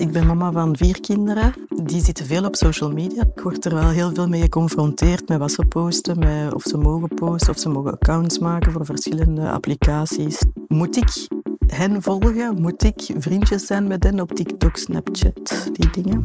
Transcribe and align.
Ik 0.00 0.12
ben 0.12 0.26
mama 0.26 0.52
van 0.52 0.76
vier 0.76 1.00
kinderen. 1.00 1.54
Die 1.84 2.02
zitten 2.02 2.26
veel 2.26 2.44
op 2.44 2.56
social 2.56 2.90
media. 2.90 3.22
Ik 3.22 3.40
word 3.42 3.64
er 3.64 3.74
wel 3.74 3.88
heel 3.88 4.10
veel 4.14 4.28
mee 4.28 4.40
geconfronteerd 4.40 5.28
met 5.28 5.38
wat 5.38 5.52
ze 5.52 5.64
posten, 5.64 6.18
met 6.18 6.54
of 6.54 6.62
ze 6.62 6.76
mogen 6.76 7.08
posten, 7.14 7.50
of 7.52 7.58
ze 7.58 7.68
mogen 7.68 7.92
accounts 7.92 8.38
maken 8.38 8.72
voor 8.72 8.84
verschillende 8.84 9.50
applicaties. 9.50 10.44
Moet 10.68 10.96
ik 10.96 11.28
hen 11.66 12.02
volgen? 12.02 12.60
Moet 12.60 12.84
ik 12.84 13.10
vriendjes 13.18 13.66
zijn 13.66 13.86
met 13.86 14.04
hen 14.04 14.20
op 14.20 14.32
TikTok, 14.32 14.76
Snapchat, 14.76 15.70
die 15.72 15.90
dingen? 15.90 16.22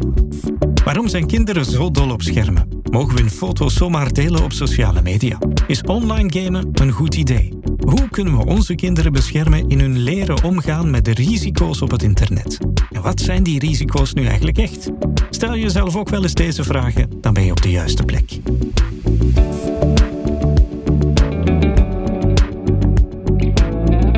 Waarom 0.86 1.08
zijn 1.08 1.28
kinderen 1.28 1.66
zo 1.66 1.92
dol 1.92 2.12
op 2.12 2.22
schermen? 2.22 2.68
Mogen 2.92 3.16
we 3.16 3.22
hun 3.22 3.30
foto's 3.30 3.74
zomaar 3.74 4.14
delen 4.14 4.44
op 4.44 4.52
sociale 4.52 5.02
media? 5.02 5.38
Is 5.68 5.82
online 5.82 6.44
gamen 6.44 6.70
een 6.74 6.92
goed 6.92 7.16
idee? 7.16 7.60
Hoe 7.86 8.10
kunnen 8.10 8.38
we 8.38 8.46
onze 8.46 8.76
kinderen 8.76 9.12
beschermen 9.12 9.70
in 9.70 9.80
hun 9.80 9.98
leren 9.98 10.44
omgaan 10.44 10.90
met 10.90 11.06
de 11.06 11.14
risico's 11.14 11.82
op 11.82 11.92
het 11.92 12.04
internet? 12.04 12.58
Wat 13.02 13.22
zijn 13.22 13.44
die 13.44 13.60
risico's 13.60 14.14
nu 14.14 14.26
eigenlijk 14.26 14.58
echt? 14.58 14.90
Stel 15.30 15.56
jezelf 15.56 15.96
ook 15.96 16.10
wel 16.10 16.24
eens 16.24 16.34
deze 16.34 16.64
vragen, 16.64 17.10
dan 17.22 17.34
ben 17.34 17.46
je 17.46 17.52
op 17.52 17.62
de 17.62 17.72
juiste 17.72 18.04
plek. 18.04 18.40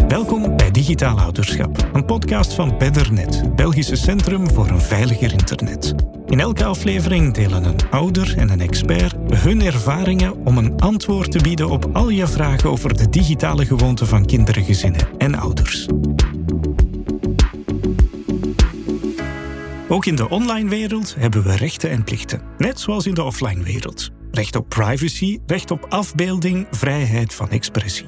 Welkom 0.07 0.57
bij 0.57 0.71
Digitaal 0.71 1.19
Ouderschap, 1.19 1.89
een 1.93 2.05
podcast 2.05 2.53
van 2.53 2.77
Beddernet, 2.77 3.55
Belgische 3.55 3.95
Centrum 3.95 4.51
voor 4.51 4.67
een 4.67 4.81
Veiliger 4.81 5.31
Internet. 5.31 5.95
In 6.25 6.39
elke 6.39 6.65
aflevering 6.65 7.33
delen 7.33 7.63
een 7.63 7.89
ouder 7.89 8.37
en 8.37 8.49
een 8.49 8.61
expert 8.61 9.15
hun 9.33 9.61
ervaringen 9.61 10.45
om 10.45 10.57
een 10.57 10.79
antwoord 10.79 11.31
te 11.31 11.41
bieden 11.41 11.69
op 11.69 11.89
al 11.93 12.09
je 12.09 12.27
vragen 12.27 12.69
over 12.69 12.97
de 12.97 13.09
digitale 13.09 13.65
gewoonten 13.65 14.07
van 14.07 14.25
kinderen, 14.25 14.63
gezinnen 14.63 15.07
en 15.17 15.35
ouders. 15.35 15.87
Ook 19.89 20.05
in 20.05 20.15
de 20.15 20.29
online 20.29 20.69
wereld 20.69 21.15
hebben 21.17 21.43
we 21.43 21.55
rechten 21.55 21.89
en 21.89 22.03
plichten, 22.03 22.41
net 22.57 22.79
zoals 22.79 23.05
in 23.05 23.13
de 23.13 23.23
offline 23.23 23.63
wereld. 23.63 24.09
Recht 24.31 24.55
op 24.55 24.69
privacy, 24.69 25.39
recht 25.45 25.71
op 25.71 25.85
afbeelding, 25.89 26.67
vrijheid 26.71 27.33
van 27.33 27.49
expressie. 27.49 28.07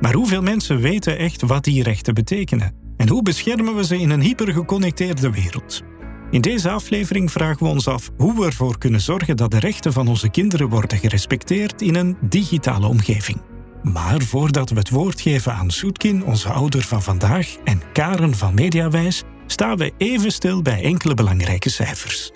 Maar 0.00 0.12
hoeveel 0.12 0.42
mensen 0.42 0.80
weten 0.80 1.18
echt 1.18 1.42
wat 1.42 1.64
die 1.64 1.82
rechten 1.82 2.14
betekenen? 2.14 2.74
En 2.96 3.08
hoe 3.08 3.22
beschermen 3.22 3.76
we 3.76 3.84
ze 3.84 3.98
in 3.98 4.10
een 4.10 4.20
hypergeconnecteerde 4.20 5.30
wereld? 5.30 5.82
In 6.30 6.40
deze 6.40 6.70
aflevering 6.70 7.32
vragen 7.32 7.66
we 7.66 7.72
ons 7.72 7.88
af 7.88 8.10
hoe 8.16 8.38
we 8.38 8.46
ervoor 8.46 8.78
kunnen 8.78 9.00
zorgen 9.00 9.36
dat 9.36 9.50
de 9.50 9.58
rechten 9.58 9.92
van 9.92 10.08
onze 10.08 10.30
kinderen 10.30 10.68
worden 10.68 10.98
gerespecteerd 10.98 11.82
in 11.82 11.94
een 11.94 12.16
digitale 12.20 12.86
omgeving. 12.86 13.40
Maar 13.82 14.22
voordat 14.22 14.70
we 14.70 14.78
het 14.78 14.90
woord 14.90 15.20
geven 15.20 15.54
aan 15.54 15.70
Soetkin, 15.70 16.24
onze 16.24 16.48
ouder 16.48 16.82
van 16.82 17.02
vandaag, 17.02 17.56
en 17.64 17.82
Karen 17.92 18.34
van 18.34 18.54
Mediawijs, 18.54 19.22
staan 19.52 19.76
we 19.76 19.92
even 19.96 20.32
stil 20.32 20.62
bij 20.62 20.82
enkele 20.82 21.14
belangrijke 21.14 21.70
cijfers. 21.70 22.30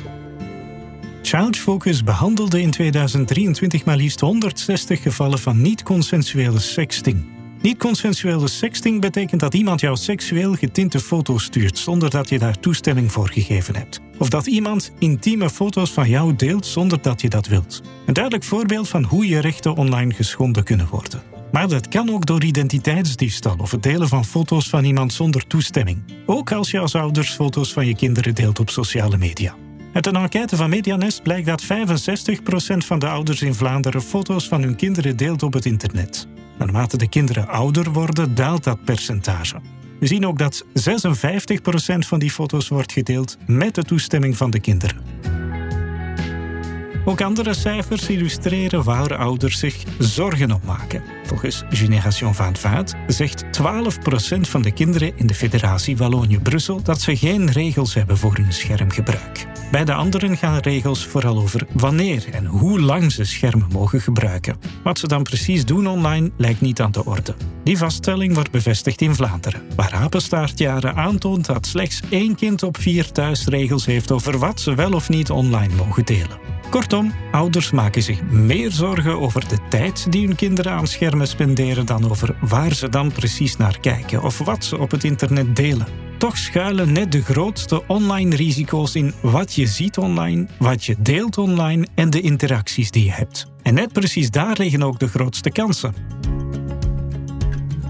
Child 1.23 1.57
Focus 1.57 2.03
behandelde 2.03 2.61
in 2.61 2.71
2023 2.71 3.85
maar 3.85 3.97
liefst 3.97 4.21
160 4.21 5.03
gevallen 5.03 5.39
van 5.39 5.61
niet-consensuele 5.61 6.59
sexting. 6.59 7.27
Niet-consensuele 7.63 8.49
sexting 8.49 9.01
betekent 9.01 9.41
dat 9.41 9.55
iemand 9.55 9.81
jou 9.81 9.97
seksueel 9.97 10.55
getinte 10.55 11.01
foto's 11.01 11.45
stuurt 11.45 11.79
zonder 11.79 12.11
dat 12.11 12.29
je 12.29 12.39
daar 12.39 12.61
toestemming 12.61 13.13
voor 13.13 13.29
gegeven 13.29 13.77
hebt. 13.77 14.01
Of 14.19 14.29
dat 14.29 14.47
iemand 14.47 14.93
intieme 14.99 15.51
foto's 15.51 15.91
van 15.93 16.09
jou 16.09 16.37
deelt 16.37 16.67
zonder 16.67 17.03
dat 17.03 17.21
je 17.21 17.29
dat 17.29 17.47
wilt. 17.47 17.83
Een 18.07 18.15
duidelijk 18.15 18.45
voorbeeld 18.45 18.89
van 18.89 19.05
hoe 19.05 19.29
je 19.29 19.39
rechten 19.39 19.77
online 19.77 20.15
geschonden 20.15 20.65
kunnen 20.65 20.89
worden. 20.91 21.36
Maar 21.53 21.69
dat 21.69 21.89
kan 21.89 22.11
ook 22.11 22.27
door 22.27 22.45
identiteitsdiefstal 22.45 23.57
of 23.59 23.71
het 23.71 23.83
delen 23.83 24.09
van 24.09 24.25
foto's 24.25 24.69
van 24.69 24.85
iemand 24.85 25.13
zonder 25.13 25.47
toestemming. 25.47 26.03
Ook 26.27 26.53
als 26.53 26.71
je 26.71 26.79
als 26.79 26.95
ouders 26.95 27.31
foto's 27.31 27.73
van 27.73 27.87
je 27.87 27.97
kinderen 27.97 28.35
deelt 28.35 28.59
op 28.59 28.71
sociale 28.71 29.17
media. 29.17 29.55
Uit 29.93 30.07
een 30.07 30.17
enquête 30.17 30.57
van 30.57 30.71
Medianest 30.71 31.23
blijkt 31.23 31.47
dat 31.47 31.65
65% 31.65 31.67
van 32.77 32.99
de 32.99 33.09
ouders 33.09 33.43
in 33.43 33.55
Vlaanderen 33.55 34.03
foto's 34.03 34.49
van 34.49 34.63
hun 34.63 34.77
kinderen 34.77 35.17
deelt 35.17 35.43
op 35.43 35.53
het 35.53 35.67
internet. 35.67 36.27
Naarmate 36.59 36.97
de 36.97 37.09
kinderen 37.09 37.49
ouder 37.49 37.93
worden, 37.93 38.35
daalt 38.35 38.65
dat 38.65 38.85
percentage. 38.85 39.61
We 40.01 40.07
zien 40.07 40.27
ook 40.27 40.39
dat 40.39 40.65
56% 40.65 40.69
van 41.99 42.19
die 42.19 42.31
foto's 42.31 42.69
wordt 42.69 42.93
gedeeld 42.93 43.37
met 43.47 43.75
de 43.75 43.83
toestemming 43.83 44.37
van 44.37 44.51
de 44.51 44.61
kinderen. 44.61 44.97
Ook 47.09 47.21
andere 47.21 47.55
cijfers 47.55 48.09
illustreren 48.09 48.85
waar 48.85 49.17
ouders 49.17 49.59
zich 49.59 49.77
zorgen 49.99 50.53
op 50.53 50.65
maken. 50.65 51.03
Volgens 51.25 51.65
van 52.11 52.57
Vaat 52.57 52.95
zegt 53.07 53.45
12% 53.45 54.41
van 54.41 54.63
de 54.63 54.71
kinderen 54.71 55.13
in 55.17 55.27
de 55.27 55.35
Federatie 55.35 55.97
Wallonië-Brussel 55.97 56.83
dat 56.83 57.01
ze 57.01 57.17
geen 57.17 57.51
regels 57.51 57.95
hebben 57.95 58.19
voor 58.19 58.35
hun 58.35 58.53
schermgebruik. 58.53 59.47
Bij 59.71 59.85
de 59.85 59.95
anderen 59.95 60.37
gaan 60.37 60.59
regels 60.59 61.07
vooral 61.07 61.37
over 61.37 61.67
wanneer 61.73 62.25
en 62.33 62.47
hoe 62.47 62.81
lang 62.81 63.13
ze 63.13 63.25
schermen 63.25 63.69
mogen 63.73 64.01
gebruiken. 64.01 64.57
Wat 64.83 64.99
ze 64.99 65.07
dan 65.07 65.23
precies 65.23 65.65
doen 65.65 65.87
online 65.87 66.31
lijkt 66.37 66.61
niet 66.61 66.81
aan 66.81 66.93
de 66.93 67.05
orde. 67.05 67.35
Die 67.65 67.79
vaststelling 67.79 68.35
wordt 68.35 68.51
bevestigd 68.51 69.01
in 69.01 69.15
Vlaanderen, 69.15 69.63
waar 69.77 69.93
Apenstaartjaren 69.93 70.95
aantoont 70.95 71.47
dat 71.47 71.67
slechts 71.67 72.01
één 72.11 72.35
kind 72.35 72.63
op 72.63 72.77
vier 72.77 73.13
thuis 73.13 73.47
regels 73.47 73.87
heeft 73.87 74.11
over 74.11 74.39
wat 74.39 74.61
ze 74.61 74.75
wel 74.75 74.93
of 74.93 75.09
niet 75.09 75.31
online 75.31 75.75
mogen 75.75 76.05
delen. 76.05 76.56
Kortom, 76.71 77.13
ouders 77.31 77.71
maken 77.71 78.03
zich 78.03 78.23
meer 78.23 78.71
zorgen 78.71 79.21
over 79.21 79.49
de 79.49 79.59
tijd 79.69 80.13
die 80.13 80.27
hun 80.27 80.37
kinderen 80.37 80.73
aan 80.73 80.87
schermen 80.87 81.29
spenderen 81.29 81.87
dan 81.87 82.11
over 82.11 82.37
waar 82.41 82.75
ze 82.75 82.89
dan 82.89 83.13
precies 83.13 83.57
naar 83.57 83.81
kijken 83.81 84.23
of 84.23 84.39
wat 84.39 84.65
ze 84.65 84.79
op 84.79 84.91
het 84.91 85.05
internet 85.05 85.57
delen. 85.57 85.87
Toch 86.19 86.39
schuilen 86.39 86.93
net 86.93 87.13
de 87.13 87.23
grootste 87.23 87.87
online 87.87 88.37
risico's 88.37 88.95
in 88.95 89.15
wat 89.23 89.55
je 89.55 89.67
ziet 89.67 89.99
online, 89.99 90.47
wat 90.59 90.85
je 90.85 90.97
deelt 90.99 91.39
online 91.39 91.87
en 91.95 92.11
de 92.11 92.21
interacties 92.21 92.91
die 92.91 93.05
je 93.05 93.13
hebt. 93.13 93.47
En 93.63 93.75
net 93.75 93.93
precies 93.93 94.31
daar 94.31 94.57
liggen 94.59 94.83
ook 94.83 94.99
de 94.99 95.09
grootste 95.09 95.51
kansen. 95.51 95.95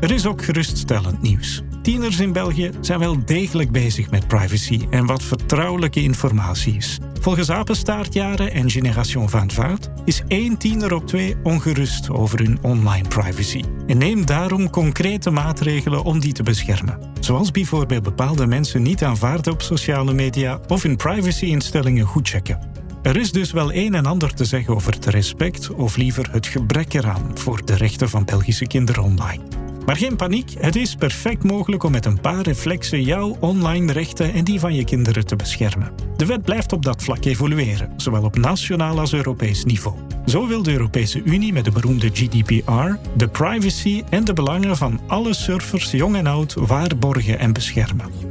Er 0.01 0.11
is 0.11 0.27
ook 0.27 0.45
geruststellend 0.45 1.23
nieuws. 1.23 1.63
Tieners 1.87 2.21
in 2.21 2.33
België 2.33 2.71
zijn 2.81 2.99
wel 2.99 3.25
degelijk 3.25 3.71
bezig 3.71 4.11
met 4.11 4.27
privacy 4.27 4.87
en 4.91 5.07
wat 5.07 5.23
vertrouwelijke 5.23 6.03
informatie 6.03 6.77
is. 6.77 6.99
Volgens 7.21 7.51
Apenstaartjaren 7.51 8.53
en 8.53 8.71
Generation 8.71 9.29
van 9.29 9.51
Vaart 9.51 9.91
is 10.05 10.23
één 10.29 10.57
tiener 10.57 10.95
op 10.95 11.07
twee 11.07 11.37
ongerust 11.43 12.11
over 12.11 12.39
hun 12.39 12.59
online 12.63 13.09
privacy. 13.09 13.63
En 13.87 13.99
neemt 13.99 14.27
daarom 14.27 14.71
concrete 14.71 15.31
maatregelen 15.31 16.05
om 16.05 16.21
die 16.21 16.33
te 16.33 16.43
beschermen. 16.43 16.99
Zoals 17.21 17.51
bijvoorbeeld 17.51 18.03
bepaalde 18.03 18.47
mensen 18.47 18.83
niet 18.83 19.05
aanvaarden 19.05 19.53
op 19.53 19.63
sociale 19.63 20.13
media 20.13 20.61
of 20.69 20.83
hun 20.83 20.97
privacyinstellingen 20.97 22.07
goed 22.07 22.29
checken. 22.29 22.59
Er 23.03 23.17
is 23.17 23.33
dus 23.33 23.53
wel 23.53 23.73
een 23.73 23.95
en 23.95 24.07
ander 24.07 24.35
te 24.35 24.45
zeggen 24.45 24.75
over 24.75 24.93
het 24.93 25.07
respect 25.07 25.71
of 25.71 25.97
liever 25.97 26.29
het 26.33 26.47
gebrek 26.47 26.95
eraan 26.95 27.31
voor 27.35 27.65
de 27.65 27.75
rechten 27.75 28.09
van 28.09 28.25
Belgische 28.25 28.67
kinderen 28.67 29.03
online. 29.03 29.66
Maar 29.87 29.97
geen 29.97 30.17
paniek, 30.17 30.55
het 30.59 30.77
is 30.77 30.95
perfect 30.95 31.45
mogelijk 31.45 31.83
om 31.83 31.93
met 31.93 32.07
een 32.07 32.21
paar 32.21 32.41
reflexen 32.41 33.03
jouw 33.03 33.37
online 33.41 33.93
rechten 33.93 34.33
en 34.33 34.45
die 34.45 34.61
van 34.61 34.75
je 34.75 34.85
kinderen 34.85 35.27
te 35.27 35.37
beschermen. 35.37 35.93
De 36.17 36.27
wet 36.27 36.43
blijft 36.43 36.73
op 36.73 36.83
dat 36.83 37.03
vlak 37.03 37.25
evolueren, 37.25 37.93
zowel 37.97 38.25
op 38.25 38.37
nationaal 38.37 38.99
als 38.99 39.13
Europees 39.13 39.65
niveau. 39.65 39.97
Zo 40.27 40.47
wil 40.47 40.63
de 40.63 40.73
Europese 40.73 41.23
Unie 41.25 41.53
met 41.53 41.65
de 41.65 41.71
beroemde 41.71 42.11
GDPR 42.13 42.97
de 43.17 43.29
privacy 43.29 44.03
en 44.11 44.25
de 44.25 44.33
belangen 44.33 44.77
van 44.77 45.01
alle 45.07 45.35
surfers, 45.35 45.91
jong 45.91 46.17
en 46.17 46.27
oud, 46.27 46.55
waarborgen 46.55 47.39
en 47.39 47.53
beschermen. 47.53 48.26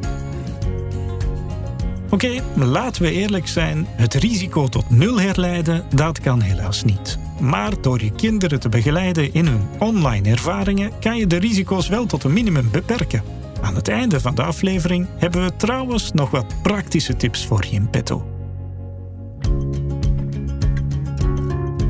Oké, 2.16 2.44
laten 2.56 3.02
we 3.02 3.12
eerlijk 3.12 3.48
zijn, 3.48 3.88
het 3.90 4.14
risico 4.14 4.68
tot 4.68 4.90
nul 4.90 5.20
herleiden, 5.20 5.84
dat 5.96 6.20
kan 6.20 6.42
helaas 6.42 6.84
niet. 6.84 7.20
Maar 7.40 7.82
door 7.82 8.04
je 8.04 8.12
kinderen 8.12 8.60
te 8.60 8.70
begeleiden 8.70 9.34
in 9.34 9.48
hun 9.48 9.62
online 9.80 10.30
ervaringen, 10.30 10.92
kan 11.00 11.18
je 11.18 11.28
de 11.28 11.38
risico's 11.38 11.88
wel 11.88 12.06
tot 12.06 12.24
een 12.24 12.34
minimum 12.34 12.72
beperken. 12.72 13.24
Aan 13.62 13.76
het 13.76 13.88
einde 13.88 14.20
van 14.20 14.36
de 14.36 14.44
aflevering 14.44 15.08
hebben 15.18 15.44
we 15.44 15.56
trouwens 15.56 16.12
nog 16.12 16.32
wat 16.32 16.62
praktische 16.62 17.16
tips 17.16 17.46
voor 17.46 17.66
je 17.66 17.72
in 17.72 17.90
petto. 17.90 18.26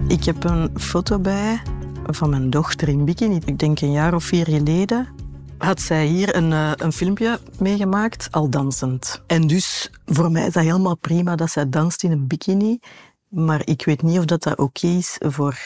Ik 0.07 0.23
heb 0.23 0.43
een 0.43 0.69
foto 0.79 1.19
bij 1.19 1.61
van 2.05 2.29
mijn 2.29 2.49
dochter 2.49 2.87
in 2.87 3.05
bikini. 3.05 3.39
Ik 3.45 3.59
denk 3.59 3.81
een 3.81 3.91
jaar 3.91 4.13
of 4.13 4.23
vier 4.23 4.45
geleden 4.45 5.14
had 5.57 5.81
zij 5.81 6.05
hier 6.05 6.35
een, 6.35 6.51
uh, 6.51 6.71
een 6.75 6.91
filmpje 6.91 7.39
meegemaakt, 7.59 8.27
al 8.31 8.49
dansend. 8.49 9.21
En 9.27 9.47
dus 9.47 9.91
voor 10.05 10.31
mij 10.31 10.47
is 10.47 10.53
dat 10.53 10.63
helemaal 10.63 10.97
prima 10.97 11.35
dat 11.35 11.49
zij 11.49 11.69
danst 11.69 12.03
in 12.03 12.11
een 12.11 12.27
bikini. 12.27 12.79
Maar 13.27 13.61
ik 13.65 13.85
weet 13.85 14.01
niet 14.01 14.19
of 14.19 14.25
dat, 14.25 14.43
dat 14.43 14.57
oké 14.57 14.87
is 14.87 15.15
voor 15.19 15.57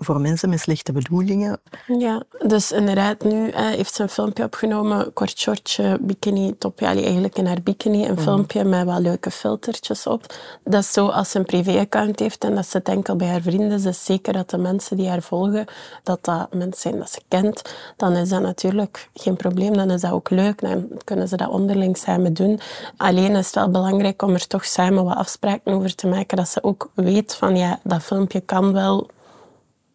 voor 0.00 0.20
mensen 0.20 0.48
met 0.48 0.60
slechte 0.60 0.92
bedoelingen. 0.92 1.60
Ja, 1.86 2.22
dus 2.46 2.72
inderdaad, 2.72 3.24
nu 3.24 3.48
eh, 3.48 3.66
heeft 3.66 3.94
ze 3.94 4.02
een 4.02 4.08
filmpje 4.08 4.44
opgenomen, 4.44 5.12
kort 5.12 5.38
shortje, 5.38 5.98
bikini 6.00 6.58
top, 6.58 6.80
ja, 6.80 6.94
eigenlijk 6.94 7.38
in 7.38 7.46
haar 7.46 7.62
bikini, 7.62 8.06
een 8.06 8.20
filmpje 8.20 8.64
met 8.64 8.84
wat 8.84 8.98
leuke 8.98 9.30
filtertjes 9.30 10.06
op. 10.06 10.34
Dat 10.64 10.82
is 10.82 10.92
zo 10.92 11.06
als 11.06 11.30
ze 11.30 11.38
een 11.38 11.44
privé-account 11.44 12.18
heeft 12.18 12.44
en 12.44 12.54
dat 12.54 12.66
ze 12.66 12.76
het 12.76 12.88
enkel 12.88 13.16
bij 13.16 13.28
haar 13.28 13.40
vrienden 13.40 13.84
is, 13.84 14.04
zeker 14.04 14.32
dat 14.32 14.50
de 14.50 14.58
mensen 14.58 14.96
die 14.96 15.08
haar 15.08 15.22
volgen, 15.22 15.66
dat 16.02 16.24
dat 16.24 16.54
mensen 16.54 16.80
zijn 16.80 16.98
dat 16.98 17.10
ze 17.10 17.20
kent, 17.28 17.62
dan 17.96 18.12
is 18.12 18.28
dat 18.28 18.42
natuurlijk 18.42 19.08
geen 19.14 19.36
probleem, 19.36 19.76
dan 19.76 19.90
is 19.90 20.00
dat 20.00 20.12
ook 20.12 20.30
leuk, 20.30 20.60
dan 20.60 20.88
kunnen 21.04 21.28
ze 21.28 21.36
dat 21.36 21.48
onderling 21.48 21.96
samen 21.96 22.34
doen. 22.34 22.60
Alleen 22.96 23.36
is 23.36 23.46
het 23.46 23.54
wel 23.54 23.70
belangrijk 23.70 24.22
om 24.22 24.34
er 24.34 24.46
toch 24.46 24.64
samen 24.64 25.04
wat 25.04 25.16
afspraken 25.16 25.72
over 25.72 25.94
te 25.94 26.06
maken, 26.06 26.36
dat 26.36 26.48
ze 26.48 26.62
ook 26.62 26.90
weet 26.94 27.34
van, 27.34 27.56
ja, 27.56 27.80
dat 27.82 28.02
filmpje 28.02 28.40
kan 28.40 28.72
wel 28.72 29.08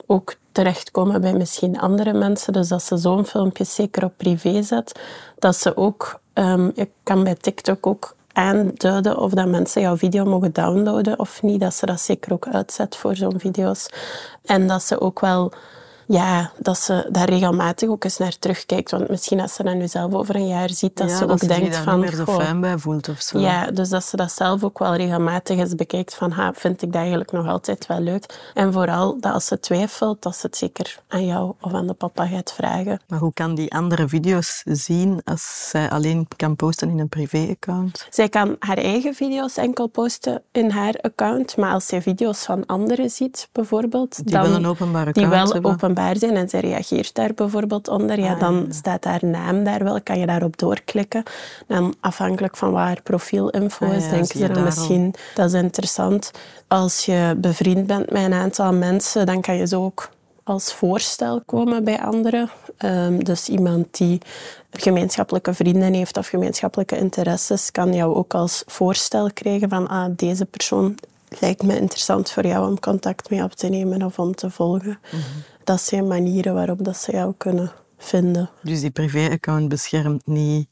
ook 0.06 0.36
terechtkomen 0.52 1.22
bij 1.22 1.34
misschien 1.34 1.80
andere 1.80 2.14
mensen. 2.14 2.54
Dus 2.54 2.68
dat 2.68 2.84
ze 2.84 2.98
zo'n 2.98 3.26
filmpje 3.26 3.64
zeker 3.64 4.04
op 4.04 4.14
privé 4.18 4.62
zet. 4.62 5.00
Dat 5.40 5.56
ze 5.56 5.78
ook, 5.78 6.20
um, 6.34 6.72
je 6.76 6.90
kan 7.04 7.24
bij 7.24 7.36
TikTok 7.36 7.88
ook 7.88 8.16
aanduiden 8.34 9.18
of 9.18 9.32
dat 9.32 9.48
mensen 9.48 9.82
jouw 9.82 9.98
video 9.98 10.26
mogen 10.26 10.54
downloaden 10.54 11.20
of 11.20 11.42
niet. 11.42 11.60
Dat 11.60 11.74
ze 11.74 11.86
dat 11.86 12.02
zeker 12.02 12.34
ook 12.34 12.48
uitzet 12.48 12.96
voor 12.96 13.16
zo'n 13.16 13.40
video's. 13.40 13.88
En 14.46 14.68
dat 14.68 14.84
ze 14.84 15.02
ook 15.02 15.20
wel 15.20 15.54
ja, 16.08 16.52
dat 16.60 16.78
ze 16.78 17.08
daar 17.12 17.30
regelmatig 17.30 17.90
ook 17.90 18.04
eens 18.04 18.18
naar 18.18 18.40
terugkijkt. 18.40 18.92
Want 18.92 19.10
misschien 19.10 19.40
als 19.40 19.54
ze 19.54 19.64
dat 19.64 19.76
nu 19.76 19.88
zelf 19.88 20.14
over 20.14 20.36
een 20.36 20.48
jaar 20.48 20.70
ziet, 20.70 20.98
dat 20.98 21.12
ze 21.12 21.28
ook 21.30 21.40
ze 21.40 21.48
denkt 21.48 21.78
van... 21.78 22.00
niet 22.00 22.10
meer 22.10 22.26
zo 22.26 22.40
fijn 22.40 22.62
bij 22.62 22.78
voelt 22.78 23.10
of 23.10 23.22
zo. 23.22 23.40
Ja, 23.40 23.72
dus 23.72 23.90
dat 23.90 24.04
ze 24.04 24.16
dat 24.16 24.32
zelf 24.32 24.64
ook 24.64 24.80
wel 24.80 24.96
regelmatig 24.96 25.58
eens 25.58 25.76
bekijkt 25.76 26.16
van, 26.16 26.32
ha, 26.32 26.54
vind 26.54 26.82
ik 26.82 26.92
dat 26.92 27.02
eigenlijk 27.02 27.32
nog 27.32 27.48
altijd 27.48 27.86
wel 27.88 28.00
leuk? 28.00 28.52
En 28.54 28.74
vooral 28.74 29.18
dat 29.20 29.34
als 29.34 29.46
ze 29.46 29.60
twijfelt, 29.60 30.22
dat 30.22 30.36
ze 30.36 30.46
het 30.46 30.58
zeker 30.58 31.00
aan 31.08 31.26
jou 31.26 31.54
of 31.62 31.74
aan 31.74 31.88
de 31.88 31.94
papa 31.94 32.26
gaat 32.26 32.54
vragen. 32.54 33.00
Maar 33.08 33.20
hoe 33.20 33.34
kan 33.34 33.56
die 33.56 33.74
andere 33.74 34.08
video's 34.08 34.62
zien 34.66 35.22
als 35.24 35.70
zij 35.70 35.90
alleen 35.90 36.28
kan 36.36 36.56
posten 36.56 36.90
in 36.90 37.00
een 37.00 37.10
privé-account? 37.10 38.08
Zij 38.10 38.30
kan 38.30 38.56
haar 38.60 38.78
eigen 38.78 39.14
video's 39.14 39.58
enkel 39.58 39.88
posten 39.88 40.42
in 40.52 40.70
haar 40.70 40.96
account, 41.02 41.58
maar 41.58 41.74
als 41.74 41.86
zij 41.86 42.02
video's 42.02 42.44
van 42.44 42.66
anderen 42.66 43.10
ziet, 43.10 43.50
bijvoorbeeld... 43.52 44.28
Die 44.28 44.38
wel 44.38 44.54
een 44.54 44.66
openbare 44.66 45.10
account 45.10 45.16
Die 45.16 45.28
wel 45.28 45.48
hebben. 45.48 45.72
Openbaar 45.94 46.18
zijn 46.18 46.36
en 46.36 46.50
ze 46.50 46.60
reageert 46.60 47.16
daar 47.16 47.34
bijvoorbeeld 47.34 47.88
onder, 47.88 48.20
ja, 48.20 48.34
ah, 48.34 48.40
dan 48.40 48.68
staat 48.70 49.04
haar 49.04 49.26
naam 49.26 49.64
daar 49.64 49.84
wel, 49.84 50.02
kan 50.02 50.20
je 50.20 50.26
daarop 50.26 50.58
doorklikken. 50.58 51.24
Dan 51.68 51.96
afhankelijk 52.00 52.58
van 52.58 52.72
waar 52.72 53.02
profielinfo 53.02 53.86
ah, 53.86 53.96
is, 53.96 54.10
denken 54.10 54.40
ze 54.40 54.48
dan 54.48 54.64
misschien, 54.64 55.14
dat 55.36 55.54
is 55.54 55.62
interessant. 55.62 56.32
Als 56.68 57.06
je 57.06 57.36
bevriend 57.38 57.88
bent 57.88 58.12
met 58.12 58.24
een 58.24 58.34
aantal 58.34 58.74
mensen, 58.74 59.26
dan 59.26 59.42
kan 59.42 59.56
je 59.56 59.68
zo 59.68 59.84
ook 59.84 60.10
als 60.44 60.74
voorstel 60.74 61.42
komen 61.46 61.84
bij 61.84 62.00
anderen. 62.00 62.50
Ehm, 62.78 63.20
dus 63.20 63.50
iemand 63.50 63.98
die 63.98 64.22
gemeenschappelijke 64.72 65.54
vrienden 65.54 65.94
heeft 65.94 66.18
of 66.18 66.28
gemeenschappelijke 66.28 66.98
interesses, 66.98 67.72
kan 67.72 67.94
jou 67.94 68.16
ook 68.16 68.34
als 68.34 68.64
voorstel 68.66 69.30
krijgen 69.34 69.70
van 69.70 69.88
ah, 69.88 70.12
deze 70.16 70.46
persoon 70.46 70.98
lijkt 71.40 71.64
me 71.64 71.80
interessant 71.80 72.32
voor 72.32 72.46
jou 72.46 72.70
om 72.70 72.80
contact 72.80 73.30
mee 73.30 73.44
op 73.44 73.54
te 73.54 73.68
nemen 73.68 74.04
of 74.04 74.20
om 74.20 74.36
te 74.36 74.50
volgen. 74.50 75.00
Mhm. 75.12 75.22
Dat 75.64 75.82
zijn 75.82 76.08
manieren 76.08 76.54
waarop 76.54 76.84
dat 76.84 76.98
ze 76.98 77.12
jou 77.12 77.34
kunnen 77.38 77.72
vinden. 77.98 78.50
Dus 78.62 78.82
die 78.82 78.92
privé-account 78.92 79.70
beschermt 79.70 80.26
niet 80.26 80.68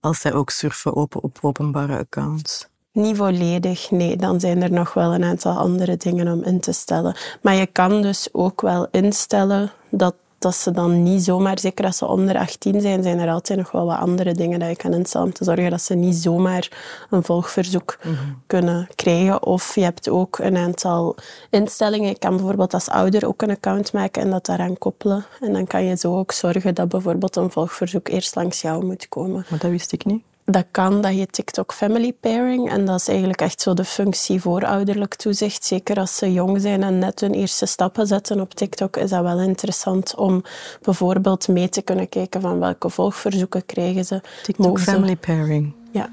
als 0.00 0.20
zij 0.20 0.32
ook 0.32 0.50
surfen 0.50 0.94
op, 0.94 1.24
op 1.24 1.38
openbare 1.40 1.98
accounts? 1.98 2.68
Niet 2.92 3.16
volledig, 3.16 3.90
nee. 3.90 4.16
Dan 4.16 4.40
zijn 4.40 4.62
er 4.62 4.72
nog 4.72 4.94
wel 4.94 5.14
een 5.14 5.24
aantal 5.24 5.56
andere 5.56 5.96
dingen 5.96 6.32
om 6.32 6.42
in 6.42 6.60
te 6.60 6.72
stellen. 6.72 7.16
Maar 7.42 7.54
je 7.54 7.66
kan 7.66 8.02
dus 8.02 8.28
ook 8.32 8.60
wel 8.60 8.88
instellen 8.90 9.72
dat 9.90 10.14
dat 10.42 10.54
ze 10.54 10.70
dan 10.70 11.02
niet 11.02 11.22
zomaar, 11.24 11.58
zeker 11.58 11.84
als 11.84 11.96
ze 11.96 12.06
onder 12.06 12.38
18 12.38 12.80
zijn, 12.80 13.02
zijn 13.02 13.18
er 13.18 13.30
altijd 13.30 13.58
nog 13.58 13.70
wel 13.70 13.86
wat 13.86 13.98
andere 13.98 14.34
dingen 14.34 14.58
dat 14.58 14.68
je 14.68 14.76
kan 14.76 14.92
instellen 14.94 15.26
om 15.26 15.32
te 15.32 15.44
zorgen 15.44 15.70
dat 15.70 15.82
ze 15.82 15.94
niet 15.94 16.16
zomaar 16.16 16.68
een 17.10 17.22
volgverzoek 17.22 17.98
mhm. 18.02 18.14
kunnen 18.46 18.88
krijgen. 18.94 19.42
Of 19.42 19.74
je 19.74 19.82
hebt 19.82 20.08
ook 20.08 20.38
een 20.38 20.56
aantal 20.56 21.16
instellingen. 21.50 22.08
Je 22.08 22.18
kan 22.18 22.36
bijvoorbeeld 22.36 22.74
als 22.74 22.88
ouder 22.88 23.26
ook 23.26 23.42
een 23.42 23.50
account 23.50 23.92
maken 23.92 24.22
en 24.22 24.30
dat 24.30 24.46
daaraan 24.46 24.78
koppelen. 24.78 25.24
En 25.40 25.52
dan 25.52 25.66
kan 25.66 25.84
je 25.84 25.96
zo 25.96 26.18
ook 26.18 26.32
zorgen 26.32 26.74
dat 26.74 26.88
bijvoorbeeld 26.88 27.36
een 27.36 27.50
volgverzoek 27.50 28.08
eerst 28.08 28.34
langs 28.34 28.60
jou 28.60 28.84
moet 28.84 29.08
komen. 29.08 29.46
Maar 29.50 29.58
dat 29.58 29.70
wist 29.70 29.92
ik 29.92 30.04
niet. 30.04 30.22
Dat 30.52 30.66
kan, 30.70 31.00
dat 31.00 31.10
heet 31.10 31.32
TikTok 31.32 31.72
Family 31.72 32.12
Pairing. 32.12 32.70
En 32.70 32.84
dat 32.84 33.00
is 33.00 33.08
eigenlijk 33.08 33.40
echt 33.40 33.60
zo 33.60 33.74
de 33.74 33.84
functie 33.84 34.40
voor 34.40 34.66
ouderlijk 34.66 35.14
toezicht. 35.14 35.64
Zeker 35.64 35.96
als 35.96 36.16
ze 36.16 36.32
jong 36.32 36.60
zijn 36.60 36.82
en 36.82 36.98
net 36.98 37.20
hun 37.20 37.34
eerste 37.34 37.66
stappen 37.66 38.06
zetten 38.06 38.40
op 38.40 38.54
TikTok, 38.54 38.96
is 38.96 39.10
dat 39.10 39.22
wel 39.22 39.40
interessant 39.40 40.14
om 40.14 40.42
bijvoorbeeld 40.82 41.48
mee 41.48 41.68
te 41.68 41.82
kunnen 41.82 42.08
kijken 42.08 42.40
van 42.40 42.58
welke 42.58 42.88
volgverzoeken 42.88 43.66
krijgen 43.66 44.04
ze. 44.04 44.20
TikTok 44.42 44.80
Family 44.80 45.16
Pairing. 45.16 45.72
Ja. 45.90 46.08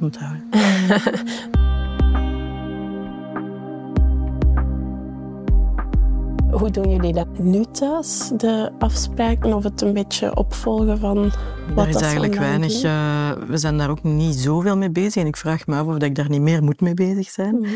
Onthouden. 0.00 0.50
Hoe 6.52 6.70
doen 6.70 6.90
jullie 6.90 7.12
dat 7.12 7.38
nu 7.38 7.64
thuis, 7.70 8.30
de 8.36 8.72
afspraken 8.78 9.52
of 9.52 9.62
het 9.62 9.80
een 9.80 9.92
beetje 9.92 10.36
opvolgen 10.36 10.98
van 10.98 11.32
wat 11.74 11.86
Er 11.86 11.94
is 11.94 12.00
eigenlijk 12.00 12.34
weinig. 12.34 12.82
Uh, 12.82 13.32
we 13.32 13.56
zijn 13.56 13.78
daar 13.78 13.90
ook 13.90 14.02
niet 14.02 14.34
zoveel 14.34 14.76
mee 14.76 14.90
bezig 14.90 15.22
en 15.22 15.26
ik 15.26 15.36
vraag 15.36 15.66
me 15.66 15.76
af 15.76 15.86
of 15.86 15.96
ik 15.96 16.14
daar 16.14 16.28
niet 16.28 16.40
meer 16.40 16.62
moet 16.62 16.80
mee 16.80 16.94
bezig 16.94 17.30
zijn. 17.30 17.58
Mhm. 17.60 17.70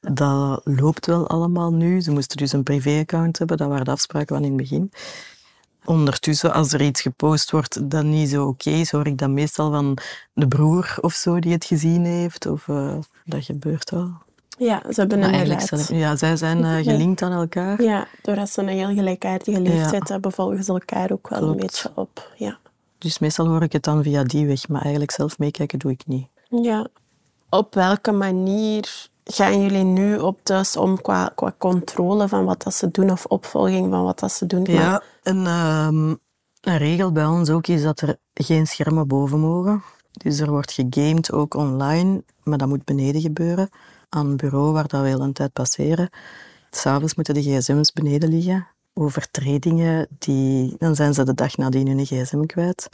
Dat 0.00 0.60
loopt 0.64 1.06
wel 1.06 1.28
allemaal 1.28 1.72
nu. 1.72 2.00
Ze 2.00 2.10
moesten 2.10 2.36
dus 2.36 2.52
een 2.52 2.62
privé-account 2.62 3.38
hebben, 3.38 3.56
dat 3.56 3.68
waren 3.68 3.84
de 3.84 3.90
afspraken 3.90 4.36
van 4.36 4.44
in 4.44 4.52
het 4.52 4.60
begin. 4.60 4.92
Ondertussen, 5.84 6.52
als 6.52 6.72
er 6.72 6.82
iets 6.82 7.00
gepost 7.00 7.50
wordt 7.50 7.90
dat 7.90 8.04
niet 8.04 8.28
zo 8.28 8.46
oké 8.46 8.70
is, 8.70 8.90
hoor 8.90 9.06
ik 9.06 9.18
dat 9.18 9.30
meestal 9.30 9.70
van 9.70 9.98
de 10.32 10.48
broer 10.48 10.96
of 11.00 11.12
zo 11.12 11.38
die 11.38 11.52
het 11.52 11.64
gezien 11.64 12.04
heeft. 12.04 12.46
Of, 12.46 12.66
uh, 12.66 12.96
dat 13.24 13.44
gebeurt 13.44 13.90
wel. 13.90 14.26
Ja, 14.58 14.82
ze 14.92 15.00
hebben 15.00 15.22
een 15.22 15.32
inderdaad... 15.32 15.88
Ja, 15.88 16.16
zij 16.16 16.36
zijn 16.36 16.58
uh, 16.64 16.76
gelinkt 16.76 17.22
aan 17.22 17.32
elkaar. 17.32 17.82
Ja, 17.82 18.06
doordat 18.22 18.50
ze 18.50 18.60
een 18.60 18.68
heel 18.68 18.94
gelijkaardige 18.94 19.60
leeftijd 19.60 20.08
hebben, 20.08 20.32
volgen 20.32 20.64
ze 20.64 20.72
elkaar 20.72 21.12
ook 21.12 21.28
wel 21.28 21.42
een 21.42 21.56
beetje 21.56 21.90
op. 21.94 22.32
Ja. 22.36 22.58
Dus 22.98 23.18
meestal 23.18 23.46
hoor 23.46 23.62
ik 23.62 23.72
het 23.72 23.82
dan 23.82 24.02
via 24.02 24.24
die 24.24 24.46
weg, 24.46 24.68
maar 24.68 24.80
eigenlijk 24.80 25.10
zelf 25.10 25.38
meekijken 25.38 25.78
doe 25.78 25.90
ik 25.90 26.06
niet. 26.06 26.26
Ja. 26.48 26.86
Op 27.50 27.74
welke 27.74 28.12
manier 28.12 29.08
gaan 29.24 29.62
jullie 29.62 29.84
nu 29.84 30.18
op 30.18 30.38
thuis 30.42 30.76
om 30.76 31.00
qua, 31.00 31.32
qua 31.34 31.54
controle 31.58 32.28
van 32.28 32.44
wat 32.44 32.62
dat 32.62 32.74
ze 32.74 32.90
doen 32.90 33.10
of 33.10 33.24
opvolging 33.24 33.90
van 33.90 34.04
wat 34.04 34.18
dat 34.18 34.32
ze 34.32 34.46
doen? 34.46 34.64
Ja, 34.64 35.02
een, 35.22 35.46
um, 35.46 36.18
een 36.60 36.78
regel 36.78 37.12
bij 37.12 37.26
ons 37.26 37.50
ook 37.50 37.66
is 37.66 37.82
dat 37.82 38.00
er 38.00 38.16
geen 38.34 38.66
schermen 38.66 39.06
boven 39.06 39.40
mogen. 39.40 39.82
Dus 40.12 40.40
er 40.40 40.50
wordt 40.50 40.72
gegamed 40.72 41.32
ook 41.32 41.54
online, 41.54 42.22
maar 42.42 42.58
dat 42.58 42.68
moet 42.68 42.84
beneden 42.84 43.20
gebeuren 43.20 43.70
aan 44.08 44.26
een 44.26 44.36
bureau 44.36 44.72
waar 44.72 44.88
dat 44.88 45.00
we 45.00 45.06
heel 45.06 45.20
een 45.20 45.32
tijd 45.32 45.52
passeren. 45.52 46.10
S'avonds 46.70 47.14
moeten 47.14 47.34
de 47.34 47.42
gsm's 47.42 47.92
beneden 47.92 48.28
liggen. 48.28 48.66
Overtredingen, 48.94 50.06
die, 50.18 50.76
dan 50.78 50.94
zijn 50.94 51.14
ze 51.14 51.24
de 51.24 51.34
dag 51.34 51.56
nadien 51.56 51.86
hun 51.86 52.06
gsm 52.06 52.46
kwijt. 52.46 52.88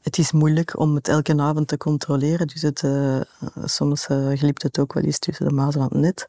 Het 0.00 0.18
is 0.18 0.32
moeilijk 0.32 0.78
om 0.78 0.94
het 0.94 1.08
elke 1.08 1.38
avond 1.38 1.68
te 1.68 1.76
controleren, 1.76 2.46
dus 2.46 2.62
het, 2.62 2.82
uh, 2.82 3.20
soms 3.64 4.08
uh, 4.08 4.52
het 4.54 4.78
ook 4.78 4.92
wel 4.92 5.02
eens 5.02 5.18
tussen 5.18 5.48
de 5.48 5.54
mazen 5.54 5.80
van 5.80 5.82
het 5.82 6.00
net. 6.00 6.26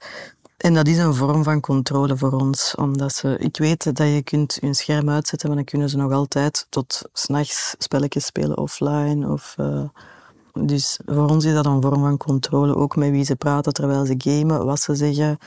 En 0.57 0.73
dat 0.73 0.87
is 0.87 0.97
een 0.97 1.13
vorm 1.13 1.43
van 1.43 1.59
controle 1.59 2.17
voor 2.17 2.31
ons, 2.31 2.75
omdat 2.75 3.13
ze, 3.13 3.37
ik 3.37 3.57
weet 3.57 3.83
dat 3.83 4.07
je 4.07 4.21
kunt 4.23 4.57
hun 4.61 4.75
scherm 4.75 5.09
uitzetten, 5.09 5.47
maar 5.47 5.57
dan 5.57 5.65
kunnen 5.65 5.89
ze 5.89 5.97
nog 5.97 6.11
altijd 6.11 6.65
tot 6.69 7.01
s'nachts 7.13 7.75
spelletjes 7.77 8.25
spelen 8.25 8.57
offline 8.57 9.31
of... 9.31 9.55
Uh, 9.59 9.83
dus 10.59 10.99
voor 11.05 11.29
ons 11.29 11.45
is 11.45 11.53
dat 11.53 11.65
een 11.65 11.81
vorm 11.81 12.01
van 12.01 12.17
controle, 12.17 12.75
ook 12.75 12.95
met 12.95 13.09
wie 13.09 13.23
ze 13.23 13.35
praten 13.35 13.73
terwijl 13.73 14.05
ze 14.05 14.15
gamen, 14.17 14.65
wat 14.65 14.79
ze 14.79 14.95
zeggen. 14.95 15.37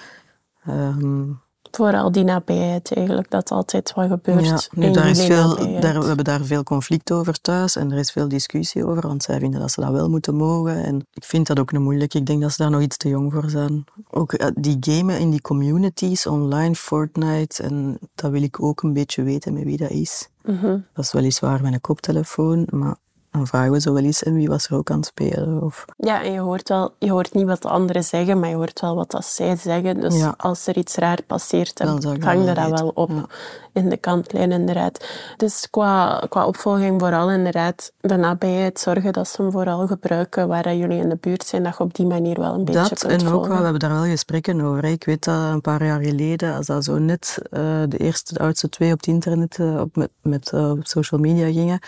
Um, 0.69 1.41
Vooral 1.71 2.13
die 2.13 2.25
nabijheid 2.25 2.95
eigenlijk, 2.95 3.31
dat 3.31 3.51
altijd 3.51 3.93
wat 3.95 4.09
gebeurt. 4.09 4.45
Ja, 4.45 4.61
nu, 4.71 4.91
daar 4.91 5.09
is 5.09 5.25
veel, 5.25 5.81
daar, 5.81 6.01
we 6.01 6.07
hebben 6.07 6.25
daar 6.25 6.45
veel 6.45 6.63
conflict 6.63 7.13
over 7.13 7.41
thuis 7.41 7.77
en 7.77 7.93
er 7.93 7.99
is 7.99 8.13
veel 8.13 8.29
discussie 8.29 8.87
over, 8.87 9.07
want 9.07 9.23
zij 9.23 9.39
vinden 9.39 9.61
dat 9.61 9.71
ze 9.71 9.81
dat 9.81 9.91
wel 9.91 10.09
moeten 10.09 10.35
mogen. 10.35 10.85
En 10.85 11.07
ik 11.13 11.25
vind 11.25 11.47
dat 11.47 11.59
ook 11.59 11.73
een 11.73 11.83
moeilijk. 11.83 12.15
Ik 12.15 12.27
denk 12.27 12.43
dat 12.43 12.53
ze 12.53 12.63
daar 12.63 12.71
nog 12.71 12.81
iets 12.81 12.97
te 12.97 13.09
jong 13.09 13.33
voor 13.33 13.51
zijn. 13.51 13.85
Ook 14.11 14.33
eh, 14.33 14.49
die 14.55 14.77
gamen 14.81 15.19
in 15.19 15.31
die 15.31 15.41
communities 15.41 16.27
online, 16.27 16.75
Fortnite, 16.75 17.63
en 17.63 17.99
dat 18.15 18.31
wil 18.31 18.43
ik 18.43 18.63
ook 18.63 18.83
een 18.83 18.93
beetje 18.93 19.23
weten 19.23 19.53
met 19.53 19.65
wie 19.65 19.77
dat 19.77 19.91
is. 19.91 20.29
Mm 20.45 20.59
-hmm. 20.59 20.87
Dat 20.93 21.05
is 21.05 21.13
weliswaar 21.13 21.63
met 21.63 21.73
een 21.73 21.81
koptelefoon, 21.81 22.67
maar 22.71 22.97
dan 23.37 23.47
vragen 23.47 23.73
we 23.73 23.81
zo 23.81 23.93
wel 23.93 24.03
eens, 24.03 24.23
en 24.23 24.35
wie 24.35 24.49
was 24.49 24.67
er 24.67 24.77
ook 24.77 24.91
aan 24.91 24.97
het 24.97 25.07
spelen? 25.07 25.63
Of... 25.63 25.85
Ja, 25.97 26.23
en 26.23 26.33
je 26.33 26.41
hoort, 26.41 26.69
wel, 26.69 26.95
je 26.99 27.11
hoort 27.11 27.35
niet 27.35 27.47
wat 27.47 27.63
de 27.63 27.69
anderen 27.69 28.05
zeggen, 28.05 28.41
maar 28.41 28.49
je 28.49 28.55
hoort 28.55 28.81
wel 28.81 28.95
wat 28.95 29.11
dat 29.11 29.25
zij 29.25 29.57
zeggen. 29.57 30.01
Dus 30.01 30.17
Ja. 30.17 30.35
als 30.37 30.67
er 30.67 30.77
iets 30.77 30.95
raar 30.95 31.23
passeert, 31.27 31.77
dan 31.77 32.03
zou 32.03 32.15
je 32.15 32.55
dat 32.55 32.81
wel 32.81 32.91
op 32.95 33.11
Ja. 33.11 33.25
in 33.73 33.89
de 33.89 33.97
kantlijn, 33.97 34.53
inderdaad. 34.53 35.05
Dus 35.37 35.69
qua, 35.71 36.23
qua 36.29 36.47
opvolging 36.47 37.01
vooral 37.01 37.31
inderdaad 37.31 37.93
de 38.01 38.17
nabijheid 38.17 38.79
zorgen 38.81 39.13
dat 39.13 39.29
ze 39.29 39.43
hem 39.43 39.51
vooral 39.51 39.87
gebruiken 39.87 40.49
waar 40.49 40.63
dat 40.63 40.77
jullie 40.77 40.99
in 41.01 41.09
de 41.09 41.19
buurt 41.21 41.45
zijn, 41.47 41.63
dat 41.63 41.77
je 41.77 41.85
op 41.85 41.95
die 41.95 42.07
manier 42.07 42.41
wel 42.41 42.55
een 42.55 42.65
beetje 42.65 42.81
Dat 42.89 42.99
kunt 43.07 43.23
en 43.23 43.29
ook, 43.29 43.47
wel, 43.47 43.57
we 43.57 43.63
hebben 43.63 43.81
daar 43.81 43.91
wel 44.01 44.05
gesprekken 44.05 44.61
over. 44.61 44.85
Ik 44.85 45.05
weet 45.05 45.25
dat 45.25 45.35
een 45.35 45.61
paar 45.61 45.85
jaar 45.85 46.01
geleden, 46.03 46.55
als 46.55 46.67
dat 46.67 46.85
zo 46.85 46.99
net 46.99 47.39
eh, 47.51 47.61
de 47.89 47.97
eerste, 47.97 48.35
de 48.35 48.41
oudste 48.41 48.69
twee 48.69 48.93
op 48.93 48.97
het 48.97 49.07
internet, 49.07 49.59
eh, 49.59 49.81
op, 49.81 49.97
met, 49.97 50.11
met 50.23 50.53
eh, 50.53 50.71
op 50.71 50.87
social 50.87 51.21
media 51.21 51.47
gingen, 51.47 51.79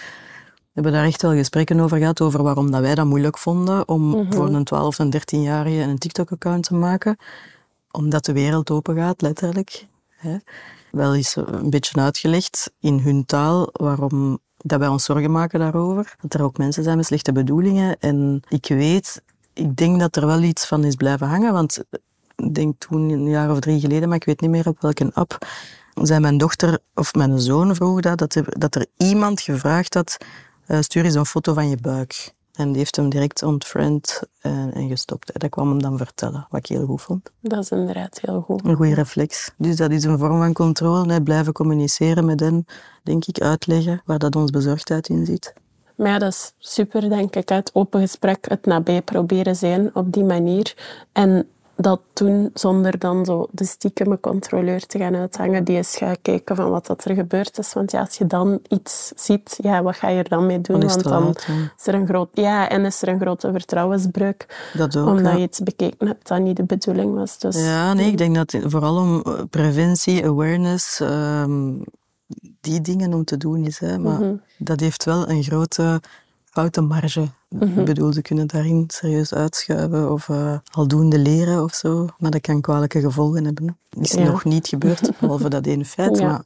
hebben 0.79 0.93
daar 0.93 1.05
echt 1.05 1.23
wel 1.23 1.33
gesprekken 1.33 1.81
over 1.81 1.99
gehad, 1.99 2.21
over 2.21 2.43
waarom 2.43 2.71
dat 2.71 2.81
wij 2.81 2.95
dat 2.95 3.07
moeilijk 3.07 3.39
vonden 3.39 3.89
om 3.89 4.09
Mhm. 4.09 4.33
voor 4.33 4.47
een 4.49 4.65
12 4.65 4.99
en 4.99 5.11
13-jarige 5.11 5.77
een 5.81 5.99
TikTok-account 5.99 6.65
te 6.65 6.75
maken. 6.75 7.17
Omdat 7.91 8.25
de 8.25 8.33
wereld 8.33 8.71
open 8.71 8.97
gaat, 8.97 9.23
letterlijk. 9.23 9.87
Hè. 10.17 10.37
Wel 10.91 11.15
is 11.15 11.37
een 11.37 11.71
beetje 11.71 12.01
uitgelegd 12.01 12.73
in 12.81 12.99
hun 12.99 13.25
taal 13.27 13.69
waarom 13.73 14.39
dat 14.57 14.79
wij 14.79 14.89
ons 14.89 15.05
zorgen 15.05 15.31
maken 15.31 15.59
daarover. 15.59 16.15
Dat 16.21 16.35
er 16.35 16.43
ook 16.43 16.59
mensen 16.59 16.83
zijn 16.83 16.97
met 16.97 17.07
slechte 17.07 17.33
bedoelingen. 17.33 17.97
En 18.01 18.43
ik 18.49 18.67
weet, 18.69 19.23
ik 19.53 19.77
denk 19.77 20.01
dat 20.01 20.17
er 20.17 20.27
wel 20.27 20.43
iets 20.43 20.67
van 20.67 20.85
is 20.85 20.95
blijven 20.95 21.27
hangen, 21.29 21.53
want 21.53 21.85
ik 22.37 22.55
denk 22.55 22.75
toen 22.79 23.09
een 23.11 23.29
jaar 23.29 23.51
of 23.51 23.61
drie 23.61 23.81
geleden, 23.81 24.09
maar 24.09 24.17
ik 24.17 24.25
weet 24.25 24.41
niet 24.41 24.51
meer 24.51 24.69
op 24.69 24.81
welke 24.81 25.11
app, 25.15 25.39
zei 25.95 26.21
mijn 26.21 26.39
dochter 26.39 26.79
of 26.95 27.15
mijn 27.15 27.41
zoon 27.41 27.75
vroeg 27.75 28.01
dat, 28.01 28.19
dat 28.19 28.35
er, 28.35 28.59
dat 28.59 28.75
er 28.75 28.87
iemand 28.97 29.41
gevraagd 29.41 29.95
had, 29.95 30.17
eh, 30.69 30.81
stuur 30.81 31.05
eens 31.05 31.15
een 31.15 31.27
foto 31.27 31.53
van 31.53 31.69
je 31.69 31.77
buik. 31.77 32.33
En 32.53 32.69
die 32.69 32.77
heeft 32.77 32.97
hem 32.97 33.09
direct 33.09 33.43
ontfriend 33.43 34.23
en, 34.41 34.73
en 34.75 34.89
gestopt. 34.89 35.41
Dat 35.41 35.51
kwam 35.51 35.69
hem 35.69 35.83
dan 35.83 35.97
vertellen, 35.97 36.47
wat 36.51 36.61
ik 36.61 36.67
heel 36.67 36.87
goed 36.87 37.03
vond. 37.03 37.31
Dat 37.41 37.63
is 37.63 37.71
inderdaad 37.71 38.19
heel 38.23 38.41
goed. 38.41 38.65
Een 38.65 38.77
goede 38.77 38.95
reflex. 38.95 39.51
Dus 39.57 39.77
dat 39.77 39.91
is 39.91 40.05
een 40.05 40.19
vorm 40.19 40.39
van 40.39 40.53
controle. 40.53 41.13
Hè. 41.13 41.23
Blijven 41.23 41.53
communiceren 41.53 42.25
met 42.25 42.41
hen, 42.41 42.67
denk 43.03 43.25
ik, 43.25 43.41
uitleggen 43.41 44.03
waar 44.05 44.19
dat 44.19 44.37
ons 44.37 44.51
bezorgdheid 44.51 45.09
in 45.09 45.27
zit. 45.27 45.53
Maar 45.95 46.09
ja, 46.09 46.19
dat 46.19 46.33
is 46.33 46.53
super, 46.59 47.09
denk 47.09 47.37
ik. 47.37 47.49
Het 47.49 47.71
open 47.73 48.01
gesprek, 48.01 48.49
het 48.49 48.67
nabij 48.67 49.03
proberen 49.03 49.57
zijn 49.57 49.95
op 49.95 50.13
die 50.13 50.25
manier. 50.25 50.75
En 51.13 51.49
dat 51.81 52.01
doen 52.13 52.51
zonder 52.55 52.99
dan 52.99 53.25
zo 53.25 53.47
de 53.51 53.65
stiekeme 53.65 54.21
controleur 54.21 54.87
te 54.87 54.99
gaan 54.99 55.15
uithangen 55.17 55.65
die 55.65 55.77
eens 55.77 55.97
gaat 55.97 56.19
kijken 56.23 56.57
van 56.57 56.71
wat 56.71 56.87
dat 56.87 57.05
er 57.05 57.15
gebeurd 57.15 57.59
is. 57.59 57.73
Want 57.73 57.91
ja, 57.91 58.01
als 58.01 58.19
je 58.19 58.27
dan 58.27 58.61
iets 58.69 59.13
ziet, 59.17 59.59
ja, 59.63 59.83
wat 59.83 59.97
ga 59.97 60.09
je 60.09 60.19
er 60.19 60.29
dan 60.29 60.47
mee 60.47 60.61
doen? 60.61 60.81
Want 60.81 61.03
dan 61.03 61.23
laat, 61.25 61.47
is 61.79 61.87
er 61.87 61.95
een 61.95 62.07
groot... 62.07 62.29
Ja, 62.33 62.69
en 62.69 62.85
is 62.85 63.03
er 63.03 63.09
een 63.09 63.21
grote 63.21 63.53
vertrouwensbreuk. 63.53 64.71
Dat 64.75 64.97
ook. 64.97 65.07
omdat 65.07 65.33
ja. 65.33 65.37
je 65.39 65.43
iets 65.43 65.61
bekeken 65.61 66.07
hebt 66.07 66.29
dat 66.29 66.41
niet 66.41 66.57
de 66.57 66.65
bedoeling 66.65 67.15
was. 67.15 67.39
Dus 67.39 67.57
Ja, 67.65 67.93
nee, 67.95 68.07
ik 68.11 68.19
denk 68.19 68.35
dat 68.35 68.57
vooral 68.65 68.97
om 68.97 69.23
eh, 69.23 69.33
preventie, 69.51 70.25
awareness, 70.27 71.01
ehm, 71.01 71.73
die 72.61 72.81
dingen 72.81 73.15
om 73.15 73.25
te 73.25 73.37
doen 73.37 73.65
is. 73.65 73.79
Hè. 73.79 73.99
Maar 73.99 74.21
Mhm. 74.21 74.35
dat 74.59 74.81
heeft 74.81 75.05
wel 75.05 75.29
een 75.29 75.43
grote 75.43 76.01
foutenmarge. 76.63 77.29
Mhm. 77.49 77.79
Ik 77.79 77.85
bedoel, 77.85 78.13
ze 78.13 78.23
kunnen 78.23 78.47
daarin 78.47 78.85
serieus 78.87 79.35
uitschuiven 79.35 80.13
of 80.13 80.29
eh, 80.29 80.55
aldoende 80.71 81.19
leren 81.19 81.63
of 81.63 81.75
zo. 81.75 82.07
Maar 82.19 82.31
dat 82.31 82.41
kan 82.41 82.61
kwalijke 82.61 83.01
gevolgen 83.01 83.45
hebben. 83.45 83.79
Is 84.01 84.13
Ja. 84.13 84.25
nog 84.25 84.45
niet 84.45 84.69
gebeurd, 84.69 85.11
behalve 85.21 85.49
dat 85.49 85.67
ene 85.67 85.85
feit. 85.85 86.19
Ja. 86.19 86.27
Maar 86.29 86.43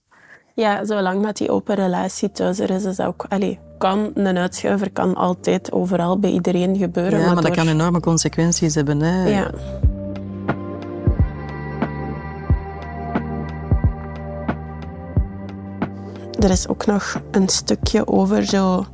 Ja, 0.54 0.84
zolang 0.84 1.22
dat 1.22 1.36
die 1.36 1.50
open 1.50 1.74
relatie 1.74 2.30
thuis 2.32 2.58
er 2.58 2.70
is, 2.70 2.84
is 2.84 2.96
dat 2.96 3.06
ook... 3.06 3.24
Allee, 3.28 3.58
kan, 3.78 4.10
een 4.14 4.36
uitschuiver 4.38 4.90
kan 4.90 5.14
altijd 5.14 5.72
overal 5.72 6.18
bij 6.18 6.30
iedereen 6.30 6.76
gebeuren. 6.76 7.18
ja, 7.18 7.26
maar 7.26 7.34
dat 7.34 7.44
door- 7.44 7.54
kan 7.54 7.68
enorme 7.68 8.00
consequenties 8.00 8.74
hebben. 8.74 9.00
Hè. 9.00 9.28
Ja. 9.28 9.50
Er 16.40 16.50
is 16.50 16.68
ook 16.68 16.86
nog 16.86 17.20
een 17.30 17.48
stukje 17.48 18.06
over 18.06 18.44
zo 18.44 18.86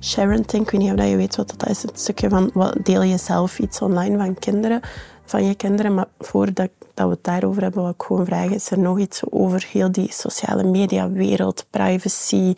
sharenting. 0.00 0.62
Ik 0.64 0.70
weet 0.70 0.80
niet 0.80 0.92
of 0.92 1.04
je 1.04 1.16
weet 1.16 1.36
wat 1.36 1.54
dat 1.56 1.68
is. 1.68 1.82
Het 1.82 2.00
stukje 2.00 2.28
van 2.28 2.50
wat 2.54 2.76
deel 2.82 3.02
je 3.02 3.16
zelf 3.16 3.58
iets 3.58 3.80
online 3.80 4.16
van 4.16 4.38
kinderen, 4.38 4.80
van 5.24 5.44
je 5.44 5.54
kinderen. 5.54 5.94
Maar 5.94 6.08
voordat 6.18 6.70
dat 6.94 7.06
we 7.06 7.12
het 7.12 7.24
daarover 7.24 7.62
hebben, 7.62 7.82
wil 7.82 7.90
ik 7.90 8.02
gewoon 8.02 8.26
vragen, 8.26 8.54
is 8.54 8.70
er 8.70 8.78
nog 8.78 8.98
iets 8.98 9.22
over 9.30 9.66
heel 9.72 9.92
die 9.92 10.12
sociale 10.12 10.64
media 10.64 11.10
wereld, 11.10 11.66
privacy, 11.70 12.54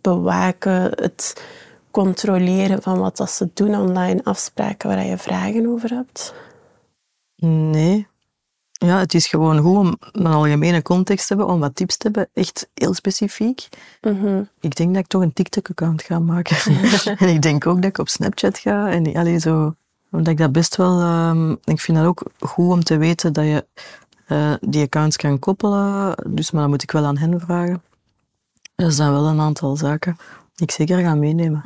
bewaken, 0.00 0.82
het 0.82 1.44
controleren 1.90 2.82
van 2.82 2.98
wat 2.98 3.16
dat 3.16 3.30
ze 3.30 3.50
doen 3.54 3.76
online, 3.76 4.20
afspraken 4.24 4.88
waar 4.88 5.06
je 5.06 5.18
vragen 5.18 5.66
over 5.66 5.90
hebt? 5.90 6.34
Nee. 7.36 8.06
Ja, 8.84 8.98
het 8.98 9.14
is 9.14 9.26
gewoon 9.26 9.58
goed 9.58 9.76
om 9.76 9.96
een 10.12 10.26
algemene 10.26 10.82
context 10.82 11.26
te 11.26 11.34
hebben, 11.34 11.54
om 11.54 11.60
wat 11.60 11.74
tips 11.74 11.96
te 11.96 12.02
hebben, 12.02 12.28
echt 12.32 12.68
heel 12.74 12.94
specifiek. 12.94 13.68
Mhm. 14.00 14.42
Ik 14.60 14.76
denk 14.76 14.94
dat 14.94 15.02
ik 15.02 15.08
toch 15.08 15.22
een 15.22 15.32
TikTok-account 15.32 16.02
ga 16.02 16.18
maken. 16.18 16.56
en 17.18 17.28
ik 17.28 17.42
denk 17.42 17.66
ook 17.66 17.76
dat 17.76 17.84
ik 17.84 17.98
op 17.98 18.08
Snapchat 18.08 18.58
ga. 18.58 18.90
En 18.90 19.14
allee, 19.16 19.38
zo, 19.38 19.74
omdat 20.10 20.32
ik 20.32 20.38
dat 20.38 20.52
best 20.52 20.76
wel... 20.76 21.00
ehm, 21.00 21.50
ik 21.64 21.80
vind 21.80 21.98
dat 21.98 22.06
ook 22.06 22.22
goed 22.38 22.72
om 22.72 22.84
te 22.84 22.96
weten 22.96 23.32
dat 23.32 23.44
je 23.44 23.66
eh, 24.26 24.52
die 24.60 24.82
accounts 24.82 25.16
kan 25.16 25.38
koppelen. 25.38 26.14
Dus, 26.26 26.50
maar 26.50 26.60
dan 26.60 26.70
moet 26.70 26.82
ik 26.82 26.90
wel 26.90 27.04
aan 27.04 27.18
hen 27.18 27.40
vragen. 27.40 27.82
Er 28.74 28.92
zijn 28.92 29.12
wel 29.12 29.26
een 29.26 29.40
aantal 29.40 29.76
zaken 29.76 30.16
die 30.54 30.66
ik 30.66 30.70
zeker 30.70 30.98
ga 30.98 31.14
meenemen. 31.14 31.62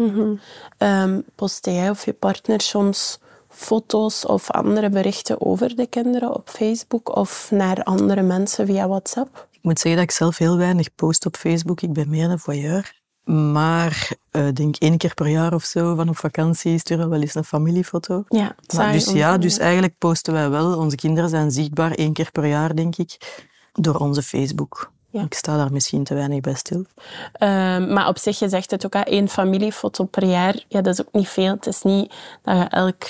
Ehm, 0.79 1.21
post 1.35 1.67
jij 1.67 1.91
of 1.91 2.05
je 2.05 2.13
partner 2.13 2.61
soms 2.61 3.19
foto's 3.59 4.27
of 4.27 4.51
andere 4.51 4.89
berichten 4.89 5.41
over 5.41 5.77
de 5.77 5.87
kinderen 5.87 6.35
op 6.35 6.49
Facebook 6.49 7.17
of 7.17 7.49
naar 7.51 7.83
andere 7.83 8.23
mensen 8.23 8.67
via 8.67 8.89
WhatsApp? 8.89 9.47
Ik 9.51 9.59
moet 9.63 9.79
zeggen 9.79 10.01
dat 10.01 10.11
ik 10.11 10.17
zelf 10.17 10.39
heel 10.39 10.57
weinig 10.57 10.95
post 10.95 11.27
op 11.27 11.37
Facebook. 11.37 11.81
Ik 11.81 11.93
ben 11.93 12.09
meer 12.09 12.31
een 12.31 12.39
voyeur. 12.39 12.97
Maar 13.25 14.11
eh, 14.31 14.49
denk 14.53 14.77
één 14.77 14.97
keer 14.97 15.15
per 15.15 15.27
jaar 15.27 15.55
of 15.55 15.65
zo 15.65 15.95
van 15.95 16.09
op 16.09 16.17
vakantie 16.17 16.79
sturen 16.79 17.05
we 17.05 17.11
wel 17.11 17.21
eens 17.21 17.35
een 17.35 17.45
familiefoto. 17.45 18.25
Ja, 18.29 18.55
Maar 18.77 18.93
dus 18.93 19.13
ja, 19.13 19.39
dus 19.39 19.59
eigenlijk 19.59 19.99
posten 19.99 20.33
wij 20.33 20.51
wel. 20.51 20.79
Onze 20.79 20.97
kinderen 20.97 21.31
zijn 21.31 21.51
zichtbaar 21.51 21.91
één 21.91 22.13
keer 22.13 22.31
per 22.33 22.47
jaar, 22.47 22.75
denk 22.75 22.97
ik, 22.97 23.43
door 23.73 23.95
onze 23.95 24.23
Facebook. 24.23 24.93
Ja. 25.11 25.23
Ik 25.23 25.35
sta 25.35 25.57
daar 25.57 25.73
misschien 25.73 26.05
te 26.05 26.15
weinig 26.15 26.41
bij 26.41 26.55
stil. 26.55 26.85
Ehm, 27.33 27.93
maar 27.93 28.09
op 28.09 28.19
zich, 28.19 28.39
je 28.39 28.49
zegt 28.49 28.71
het 28.71 28.85
ook, 28.85 28.95
één 28.95 29.29
familiefoto 29.29 30.05
per 30.05 30.25
jaar. 30.25 30.65
Ja, 30.69 30.81
dat 30.81 30.93
is 30.93 31.01
ook 31.01 31.13
niet 31.13 31.29
veel. 31.29 31.51
Het 31.55 31.67
is 31.67 31.83
niet 31.83 32.15
dat 32.43 32.57
je 32.57 32.65
elk 32.65 33.05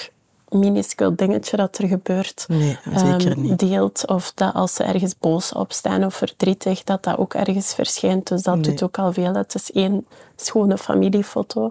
minuscuul 0.51 1.17
dingetje 1.17 1.57
dat 1.57 1.79
er 1.79 1.89
gebeurt 1.89 2.45
Nee, 2.49 2.79
zeker 2.95 3.31
ehm, 3.31 3.41
niet. 3.41 3.59
deelt. 3.59 4.07
Of 4.07 4.33
dat 4.35 4.55
als 4.55 4.75
ze 4.75 4.83
ergens 4.83 5.19
boos 5.19 5.53
op 5.53 5.73
staan 5.73 6.05
of 6.05 6.15
verdrietig, 6.15 6.85
dat 6.85 7.03
dat 7.05 7.19
ook 7.19 7.35
ergens 7.35 7.75
verschijnt. 7.75 8.29
Dus 8.29 8.43
dat 8.43 8.55
Nee. 8.55 8.63
doet 8.65 8.83
ook 8.83 8.99
al 8.99 9.13
veel. 9.13 9.35
Het 9.35 9.55
is 9.55 9.73
één 9.73 10.07
schone 10.37 10.79
familiefoto. 10.79 11.71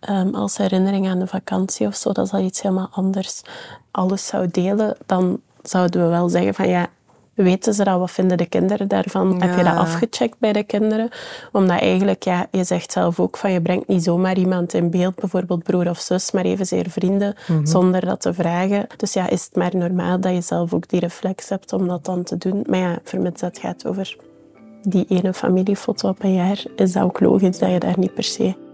Ehm, 0.00 0.34
als 0.34 0.56
herinnering 0.56 1.08
aan 1.08 1.18
de 1.18 1.26
vakantie 1.26 1.86
of 1.86 1.94
zo, 1.96 2.12
dat 2.12 2.26
is 2.26 2.32
al 2.32 2.40
iets 2.40 2.62
helemaal 2.62 2.88
anders. 2.90 3.42
Alles 3.90 4.26
zou 4.26 4.48
delen, 4.50 4.96
dan 5.06 5.40
zouden 5.62 6.02
we 6.02 6.08
wel 6.08 6.28
zeggen 6.28 6.54
van 6.54 6.68
ja, 6.68 6.86
weten 7.36 7.74
ze 7.74 7.84
dat? 7.84 7.98
Wat 7.98 8.10
vinden 8.10 8.36
de 8.36 8.46
kinderen 8.46 8.88
daarvan? 8.88 9.42
Heb 9.42 9.56
je 9.56 9.64
dat 9.64 9.76
afgecheckt 9.76 10.38
bij 10.38 10.52
de 10.52 10.62
kinderen? 10.62 11.08
Omdat 11.52 11.80
eigenlijk, 11.80 12.22
ja, 12.22 12.46
je 12.50 12.64
zegt 12.64 12.92
zelf 12.92 13.20
ook 13.20 13.36
van 13.36 13.52
je 13.52 13.62
brengt 13.62 13.88
niet 13.88 14.02
zomaar 14.02 14.38
iemand 14.38 14.74
in 14.74 14.90
beeld, 14.90 15.14
bijvoorbeeld 15.14 15.62
broer 15.62 15.88
of 15.88 16.00
zus, 16.00 16.30
maar 16.30 16.44
evenzeer 16.44 16.90
vrienden, 16.90 17.34
zonder 17.62 18.04
dat 18.04 18.20
te 18.20 18.34
vragen. 18.34 18.86
Dus 18.96 19.12
ja, 19.12 19.28
is 19.28 19.44
het 19.44 19.56
maar 19.56 19.76
normaal 19.76 20.20
dat 20.20 20.34
je 20.34 20.40
zelf 20.40 20.74
ook 20.74 20.88
die 20.88 21.00
reflex 21.00 21.48
hebt 21.48 21.72
om 21.72 21.88
dat 21.88 22.04
dan 22.04 22.22
te 22.22 22.36
doen. 22.38 22.64
Maar 22.68 22.78
ja, 22.78 22.98
vermits 23.04 23.40
dat 23.40 23.50
het 23.50 23.58
gaat 23.58 23.86
over 23.86 24.16
die 24.82 25.04
ene 25.08 25.34
familiefoto 25.34 26.08
op 26.08 26.22
een 26.22 26.34
jaar, 26.34 26.64
is 26.76 26.92
dat 26.92 27.02
ook 27.02 27.20
logisch 27.20 27.58
dat 27.58 27.70
je 27.70 27.78
daar 27.78 27.98
niet 27.98 28.14
per 28.14 28.24
se... 28.24 28.64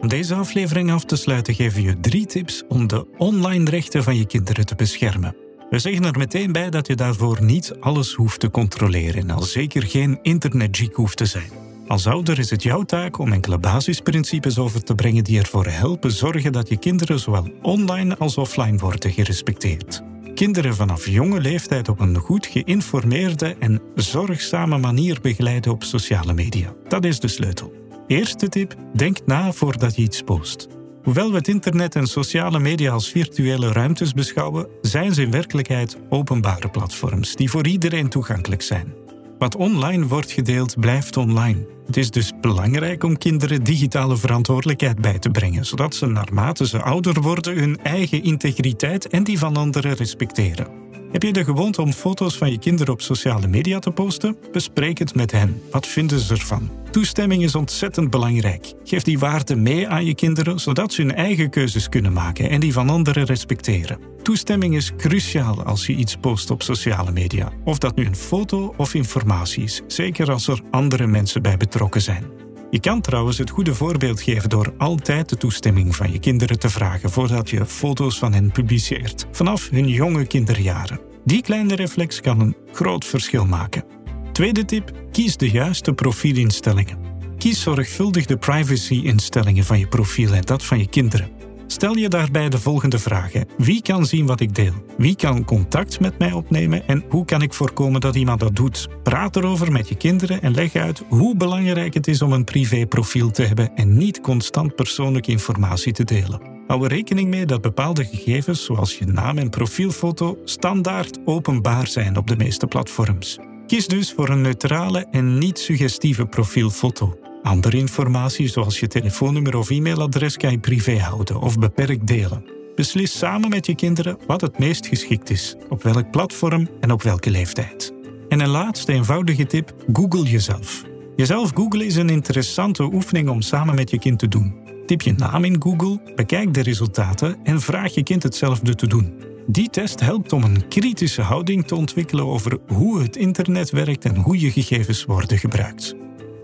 Om 0.00 0.08
deze 0.08 0.34
aflevering 0.34 0.92
af 0.92 1.04
te 1.04 1.16
sluiten 1.16 1.54
geven 1.54 1.82
we 1.82 1.88
je 1.88 2.00
drie 2.00 2.26
tips 2.26 2.64
om 2.68 2.86
de 2.86 3.06
online 3.16 3.70
rechten 3.70 4.02
van 4.02 4.16
je 4.16 4.26
kinderen 4.26 4.66
te 4.66 4.74
beschermen. 4.74 5.47
We 5.70 5.78
zeggen 5.78 6.04
er 6.04 6.18
meteen 6.18 6.52
bij 6.52 6.70
dat 6.70 6.86
je 6.86 6.94
daarvoor 6.94 7.42
niet 7.42 7.72
alles 7.80 8.14
hoeft 8.14 8.40
te 8.40 8.50
controleren 8.50 9.22
en 9.22 9.30
al 9.30 9.42
zeker 9.42 9.82
geen 9.82 10.18
internetgeek 10.22 10.94
hoeft 10.94 11.16
te 11.16 11.26
zijn. 11.26 11.50
Als 11.86 12.06
ouder 12.06 12.38
is 12.38 12.50
het 12.50 12.62
jouw 12.62 12.82
taak 12.82 13.18
om 13.18 13.32
enkele 13.32 13.58
basisprincipes 13.58 14.58
over 14.58 14.84
te 14.84 14.94
brengen 14.94 15.24
die 15.24 15.38
ervoor 15.38 15.66
helpen 15.66 16.10
zorgen 16.10 16.52
dat 16.52 16.68
je 16.68 16.78
kinderen 16.78 17.18
zowel 17.18 17.50
online 17.62 18.16
als 18.16 18.36
offline 18.36 18.78
worden 18.78 19.12
gerespecteerd. 19.12 20.02
Kinderen 20.34 20.74
vanaf 20.74 21.06
jonge 21.06 21.40
leeftijd 21.40 21.88
op 21.88 22.00
een 22.00 22.16
goed 22.16 22.46
geïnformeerde 22.46 23.56
en 23.58 23.80
zorgzame 23.94 24.78
manier 24.78 25.18
begeleiden 25.20 25.72
op 25.72 25.84
sociale 25.84 26.32
media. 26.32 26.74
Dat 26.88 27.04
is 27.04 27.20
de 27.20 27.28
sleutel. 27.28 27.72
Eerste 28.06 28.48
tip: 28.48 28.74
denk 28.94 29.18
na 29.26 29.52
voordat 29.52 29.96
je 29.96 30.02
iets 30.02 30.22
post. 30.22 30.77
Hoewel 31.08 31.30
we 31.30 31.36
het 31.36 31.48
internet 31.48 31.94
en 31.94 32.06
sociale 32.06 32.58
media 32.58 32.92
als 32.92 33.10
virtuele 33.10 33.72
ruimtes 33.72 34.12
beschouwen, 34.12 34.68
zijn 34.82 35.14
ze 35.14 35.22
in 35.22 35.30
werkelijkheid 35.30 35.98
openbare 36.08 36.68
platforms 36.68 37.36
die 37.36 37.50
voor 37.50 37.66
iedereen 37.66 38.08
toegankelijk 38.08 38.62
zijn. 38.62 38.94
Wat 39.38 39.56
online 39.56 40.06
wordt 40.06 40.32
gedeeld, 40.32 40.80
blijft 40.80 41.16
online. 41.16 41.77
Het 41.88 41.96
is 41.96 42.10
dus 42.10 42.32
belangrijk 42.40 43.04
om 43.04 43.18
kinderen 43.18 43.64
digitale 43.64 44.16
verantwoordelijkheid 44.16 45.00
bij 45.00 45.18
te 45.18 45.30
brengen, 45.30 45.66
zodat 45.66 45.94
ze 45.94 46.06
naarmate 46.06 46.66
ze 46.66 46.82
ouder 46.82 47.20
worden 47.20 47.58
hun 47.58 47.78
eigen 47.82 48.22
integriteit 48.22 49.08
en 49.08 49.24
die 49.24 49.38
van 49.38 49.56
anderen 49.56 49.94
respecteren. 49.94 50.66
Heb 51.12 51.22
je 51.22 51.32
de 51.32 51.44
gewoonte 51.44 51.82
om 51.82 51.92
foto's 51.92 52.36
van 52.36 52.50
je 52.50 52.58
kinderen 52.58 52.92
op 52.92 53.00
sociale 53.00 53.46
media 53.46 53.78
te 53.78 53.90
posten? 53.90 54.36
Bespreek 54.52 54.98
het 54.98 55.14
met 55.14 55.32
hen. 55.32 55.62
Wat 55.70 55.86
vinden 55.86 56.18
ze 56.20 56.34
ervan? 56.34 56.70
Toestemming 56.90 57.42
is 57.42 57.54
ontzettend 57.54 58.10
belangrijk. 58.10 58.72
Geef 58.84 59.02
die 59.02 59.18
waarde 59.18 59.56
mee 59.56 59.88
aan 59.88 60.04
je 60.04 60.14
kinderen, 60.14 60.60
zodat 60.60 60.92
ze 60.92 61.02
hun 61.02 61.14
eigen 61.14 61.50
keuzes 61.50 61.88
kunnen 61.88 62.12
maken 62.12 62.50
en 62.50 62.60
die 62.60 62.72
van 62.72 62.90
anderen 62.90 63.24
respecteren. 63.24 63.98
Toestemming 64.22 64.74
is 64.74 64.92
cruciaal 64.96 65.62
als 65.62 65.86
je 65.86 65.94
iets 65.94 66.16
post 66.16 66.50
op 66.50 66.62
sociale 66.62 67.12
media. 67.12 67.52
Of 67.64 67.78
dat 67.78 67.96
nu 67.96 68.06
een 68.06 68.16
foto 68.16 68.74
of 68.76 68.94
informatie 68.94 69.62
is, 69.62 69.82
zeker 69.86 70.30
als 70.30 70.48
er 70.48 70.60
andere 70.70 71.06
mensen 71.06 71.42
bij 71.42 71.56
zijn. 71.96 72.24
Je 72.70 72.80
kan 72.80 73.00
trouwens 73.00 73.38
het 73.38 73.50
goede 73.50 73.74
voorbeeld 73.74 74.20
geven 74.20 74.48
door 74.48 74.74
altijd 74.78 75.28
de 75.28 75.36
toestemming 75.36 75.96
van 75.96 76.12
je 76.12 76.18
kinderen 76.18 76.58
te 76.58 76.68
vragen 76.68 77.10
voordat 77.10 77.50
je 77.50 77.66
foto's 77.66 78.18
van 78.18 78.32
hen 78.32 78.50
publiceert, 78.50 79.26
vanaf 79.30 79.68
hun 79.70 79.88
jonge 79.88 80.26
kinderjaren. 80.26 81.00
Die 81.24 81.42
kleine 81.42 81.74
reflex 81.74 82.20
kan 82.20 82.40
een 82.40 82.56
groot 82.72 83.04
verschil 83.04 83.46
maken. 83.46 83.84
Tweede 84.32 84.64
tip: 84.64 84.92
kies 85.12 85.36
de 85.36 85.50
juiste 85.50 85.92
profielinstellingen. 85.92 86.98
Kies 87.38 87.62
zorgvuldig 87.62 88.26
de 88.26 88.36
privacy-instellingen 88.36 89.64
van 89.64 89.78
je 89.78 89.88
profiel 89.88 90.32
en 90.32 90.42
dat 90.42 90.64
van 90.64 90.78
je 90.78 90.88
kinderen. 90.88 91.37
Stel 91.70 91.96
je 91.96 92.08
daarbij 92.08 92.48
de 92.48 92.58
volgende 92.58 92.98
vragen. 92.98 93.48
Wie 93.56 93.82
kan 93.82 94.06
zien 94.06 94.26
wat 94.26 94.40
ik 94.40 94.54
deel? 94.54 94.72
Wie 94.96 95.16
kan 95.16 95.44
contact 95.44 96.00
met 96.00 96.18
mij 96.18 96.32
opnemen 96.32 96.88
en 96.88 97.04
hoe 97.08 97.24
kan 97.24 97.42
ik 97.42 97.52
voorkomen 97.52 98.00
dat 98.00 98.14
iemand 98.14 98.40
dat 98.40 98.56
doet? 98.56 98.88
Praat 99.02 99.36
erover 99.36 99.72
met 99.72 99.88
je 99.88 99.96
kinderen 99.96 100.42
en 100.42 100.54
leg 100.54 100.74
uit 100.74 101.02
hoe 101.08 101.36
belangrijk 101.36 101.94
het 101.94 102.08
is 102.08 102.22
om 102.22 102.32
een 102.32 102.44
privéprofiel 102.44 103.30
te 103.30 103.42
hebben 103.42 103.74
en 103.74 103.96
niet 103.96 104.20
constant 104.20 104.74
persoonlijke 104.74 105.30
informatie 105.30 105.92
te 105.92 106.04
delen. 106.04 106.40
Hou 106.66 106.84
er 106.84 106.90
rekening 106.90 107.28
mee 107.28 107.46
dat 107.46 107.60
bepaalde 107.60 108.04
gegevens, 108.04 108.64
zoals 108.64 108.98
je 108.98 109.06
naam 109.06 109.38
en 109.38 109.50
profielfoto, 109.50 110.38
standaard 110.44 111.18
openbaar 111.24 111.86
zijn 111.86 112.16
op 112.16 112.26
de 112.26 112.36
meeste 112.36 112.66
platforms. 112.66 113.38
Kies 113.66 113.86
dus 113.86 114.12
voor 114.12 114.28
een 114.28 114.40
neutrale 114.40 115.06
en 115.10 115.38
niet 115.38 115.58
suggestieve 115.58 116.26
profielfoto. 116.26 117.27
Andere 117.42 117.76
informatie, 117.76 118.48
zoals 118.48 118.80
je 118.80 118.86
telefoonnummer 118.86 119.56
of 119.56 119.70
e-mailadres, 119.70 120.36
kan 120.36 120.50
je 120.50 120.58
privé 120.58 120.98
houden 120.98 121.40
of 121.40 121.58
beperkt 121.58 122.06
delen. 122.06 122.44
Beslis 122.74 123.18
samen 123.18 123.48
met 123.48 123.66
je 123.66 123.74
kinderen 123.74 124.18
wat 124.26 124.40
het 124.40 124.58
meest 124.58 124.86
geschikt 124.86 125.30
is, 125.30 125.54
op 125.68 125.82
welk 125.82 126.10
platform 126.10 126.68
en 126.80 126.92
op 126.92 127.02
welke 127.02 127.30
leeftijd. 127.30 127.92
En 128.28 128.40
een 128.40 128.48
laatste 128.48 128.92
eenvoudige 128.92 129.46
tip: 129.46 129.74
Google 129.92 130.22
jezelf. 130.22 130.84
Jezelf 131.16 131.50
googlen 131.54 131.86
is 131.86 131.96
een 131.96 132.08
interessante 132.08 132.82
oefening 132.82 133.28
om 133.28 133.42
samen 133.42 133.74
met 133.74 133.90
je 133.90 133.98
kind 133.98 134.18
te 134.18 134.28
doen. 134.28 134.54
Typ 134.86 135.02
je 135.02 135.12
naam 135.12 135.44
in 135.44 135.62
Google, 135.62 136.00
bekijk 136.14 136.54
de 136.54 136.62
resultaten 136.62 137.36
en 137.42 137.60
vraag 137.60 137.94
je 137.94 138.02
kind 138.02 138.22
hetzelfde 138.22 138.74
te 138.74 138.86
doen. 138.86 139.12
Die 139.46 139.70
test 139.70 140.00
helpt 140.00 140.32
om 140.32 140.42
een 140.42 140.68
kritische 140.68 141.22
houding 141.22 141.66
te 141.66 141.74
ontwikkelen 141.74 142.26
over 142.26 142.58
hoe 142.66 143.02
het 143.02 143.16
internet 143.16 143.70
werkt 143.70 144.04
en 144.04 144.16
hoe 144.16 144.40
je 144.40 144.50
gegevens 144.50 145.04
worden 145.04 145.38
gebruikt. 145.38 145.96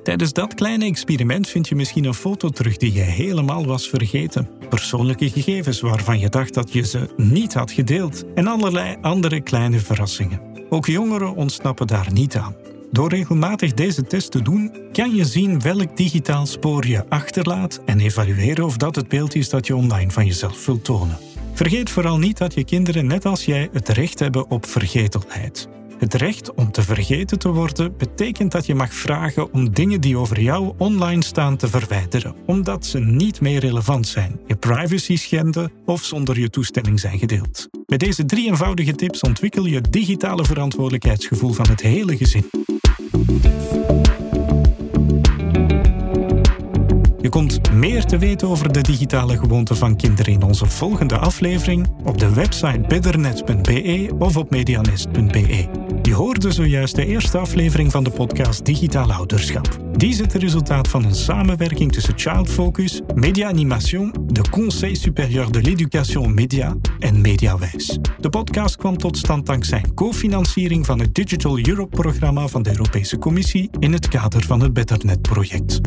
Tijdens 0.04 0.32
dat 0.32 0.54
kleine 0.54 0.84
experiment 0.84 1.49
vind 1.49 1.68
je 1.68 1.75
misschien 1.75 2.04
een 2.04 2.14
foto 2.14 2.49
terug 2.49 2.76
die 2.76 2.92
je 2.92 3.00
helemaal 3.00 3.66
was 3.66 3.88
vergeten. 3.88 4.49
Persoonlijke 4.68 5.30
gegevens 5.30 5.80
waarvan 5.80 6.18
je 6.18 6.28
dacht 6.28 6.54
dat 6.54 6.73
je 6.73 6.82
ze 6.87 7.08
niet 7.16 7.54
had 7.54 7.70
gedeeld. 7.70 8.25
En 8.34 8.46
allerlei 8.46 8.96
andere 9.00 9.40
kleine 9.40 9.78
verrassingen. 9.78 10.40
Ook 10.68 10.87
jongeren 10.87 11.34
ontsnappen 11.34 11.87
daar 11.87 12.12
niet 12.12 12.37
aan. 12.37 12.54
Door 12.90 13.08
regelmatig 13.08 13.73
deze 13.73 14.06
test 14.06 14.30
te 14.30 14.42
doen, 14.42 14.73
kan 14.92 15.14
je 15.14 15.25
zien 15.25 15.61
welk 15.61 15.96
digitaal 15.96 16.46
spoor 16.46 16.87
je 16.87 17.08
achterlaat 17.08 17.80
en 17.84 18.00
evalueren 18.00 18.64
of 18.64 18.76
dat 18.76 18.96
het 18.96 19.08
beeld 19.08 19.34
is 19.34 19.49
dat 19.49 19.66
je 19.66 19.76
online 19.76 20.11
van 20.11 20.26
jezelf 20.26 20.66
wilt 20.66 20.84
tonen. 20.84 21.18
Vergeet 21.52 21.90
vooral 21.90 22.18
niet 22.18 22.38
dat 22.38 22.54
je 22.54 22.64
kinderen, 22.64 23.06
net 23.06 23.25
als 23.25 23.44
jij, 23.44 23.68
het 23.73 23.88
recht 23.88 24.18
hebben 24.18 24.50
op 24.50 24.66
vergetelheid. 24.66 25.68
Het 25.98 26.14
recht 26.14 26.54
om 26.54 26.70
te 26.70 26.82
vergeten 26.82 27.38
te 27.38 27.48
worden 27.48 27.96
betekent 27.96 28.52
dat 28.52 28.66
je 28.66 28.74
mag 28.74 28.94
vragen 28.94 29.52
om 29.52 29.72
dingen 29.72 30.00
die 30.00 30.16
over 30.16 30.40
jou 30.40 30.72
online 30.78 31.24
staan 31.24 31.56
te 31.56 31.68
verwijderen, 31.68 32.34
omdat 32.46 32.86
ze 32.86 32.98
niet 32.98 33.40
meer 33.40 33.60
relevant 33.60 34.06
zijn, 34.06 34.40
je 34.46 34.56
privacy 34.56 35.16
schenden 35.16 35.72
of 35.84 36.04
zonder 36.04 36.40
je 36.40 36.50
toestemming 36.50 37.00
zijn 37.00 37.18
gedeeld. 37.18 37.68
Met 37.86 38.00
deze 38.00 38.24
drie 38.24 38.48
eenvoudige 38.48 38.94
tips 38.94 39.20
ontwikkel 39.20 39.66
je 39.66 39.74
het 39.74 39.92
digitale 39.92 40.44
verantwoordelijkheidsgevoel 40.44 41.52
van 41.52 41.68
het 41.68 41.80
hele 41.80 42.16
gezin. 42.16 42.50
Je 47.20 47.28
komt 47.28 47.72
meer 47.72 48.04
te 48.04 48.18
weten 48.18 48.48
over 48.48 48.72
de 48.72 48.80
digitale 48.80 49.38
gewoonten 49.38 49.76
van 49.76 49.96
kinderen 49.96 50.32
in 50.32 50.42
onze 50.42 50.66
volgende 50.66 51.18
aflevering 51.18 51.88
op 52.02 52.18
de 52.18 52.34
website 52.34 52.80
bitternet.be 52.88 54.14
of 54.18 54.36
op 54.36 54.50
medianest.be. 54.50 55.83
Je 56.04 56.14
hoorde 56.14 56.52
zojuist 56.52 56.96
de 56.96 57.06
eerste 57.06 57.38
aflevering 57.38 57.90
van 57.90 58.04
de 58.04 58.11
podcast 58.11 58.64
Digitaal 58.64 59.12
Ouderschap. 59.12 59.78
Die 59.92 60.08
is 60.08 60.18
het 60.18 60.32
resultaat 60.32 60.88
van 60.88 61.04
een 61.04 61.14
samenwerking 61.14 61.92
tussen 61.92 62.18
Child 62.18 62.50
Focus, 62.50 63.00
Media 63.14 63.49
Animation, 63.49 64.14
de 64.26 64.50
Conseil 64.50 64.96
Supérieur 64.96 65.52
de 65.52 65.62
l'Éducation 65.62 66.34
Media 66.34 66.76
en 66.99 67.20
Mediawijs. 67.20 67.99
De 68.20 68.28
podcast 68.28 68.76
kwam 68.76 68.96
tot 68.96 69.18
stand 69.18 69.46
dankzij 69.46 69.84
cofinanciering 69.94 70.86
van 70.86 71.00
het 71.00 71.14
Digital 71.14 71.58
Europe-programma 71.67 72.49
van 72.49 72.62
de 72.62 72.71
Europese 72.71 73.19
Commissie 73.19 73.71
in 73.78 73.93
het 73.93 74.08
kader 74.08 74.43
van 74.43 74.60
het 74.60 74.73
BetterNet-project. 74.73 75.80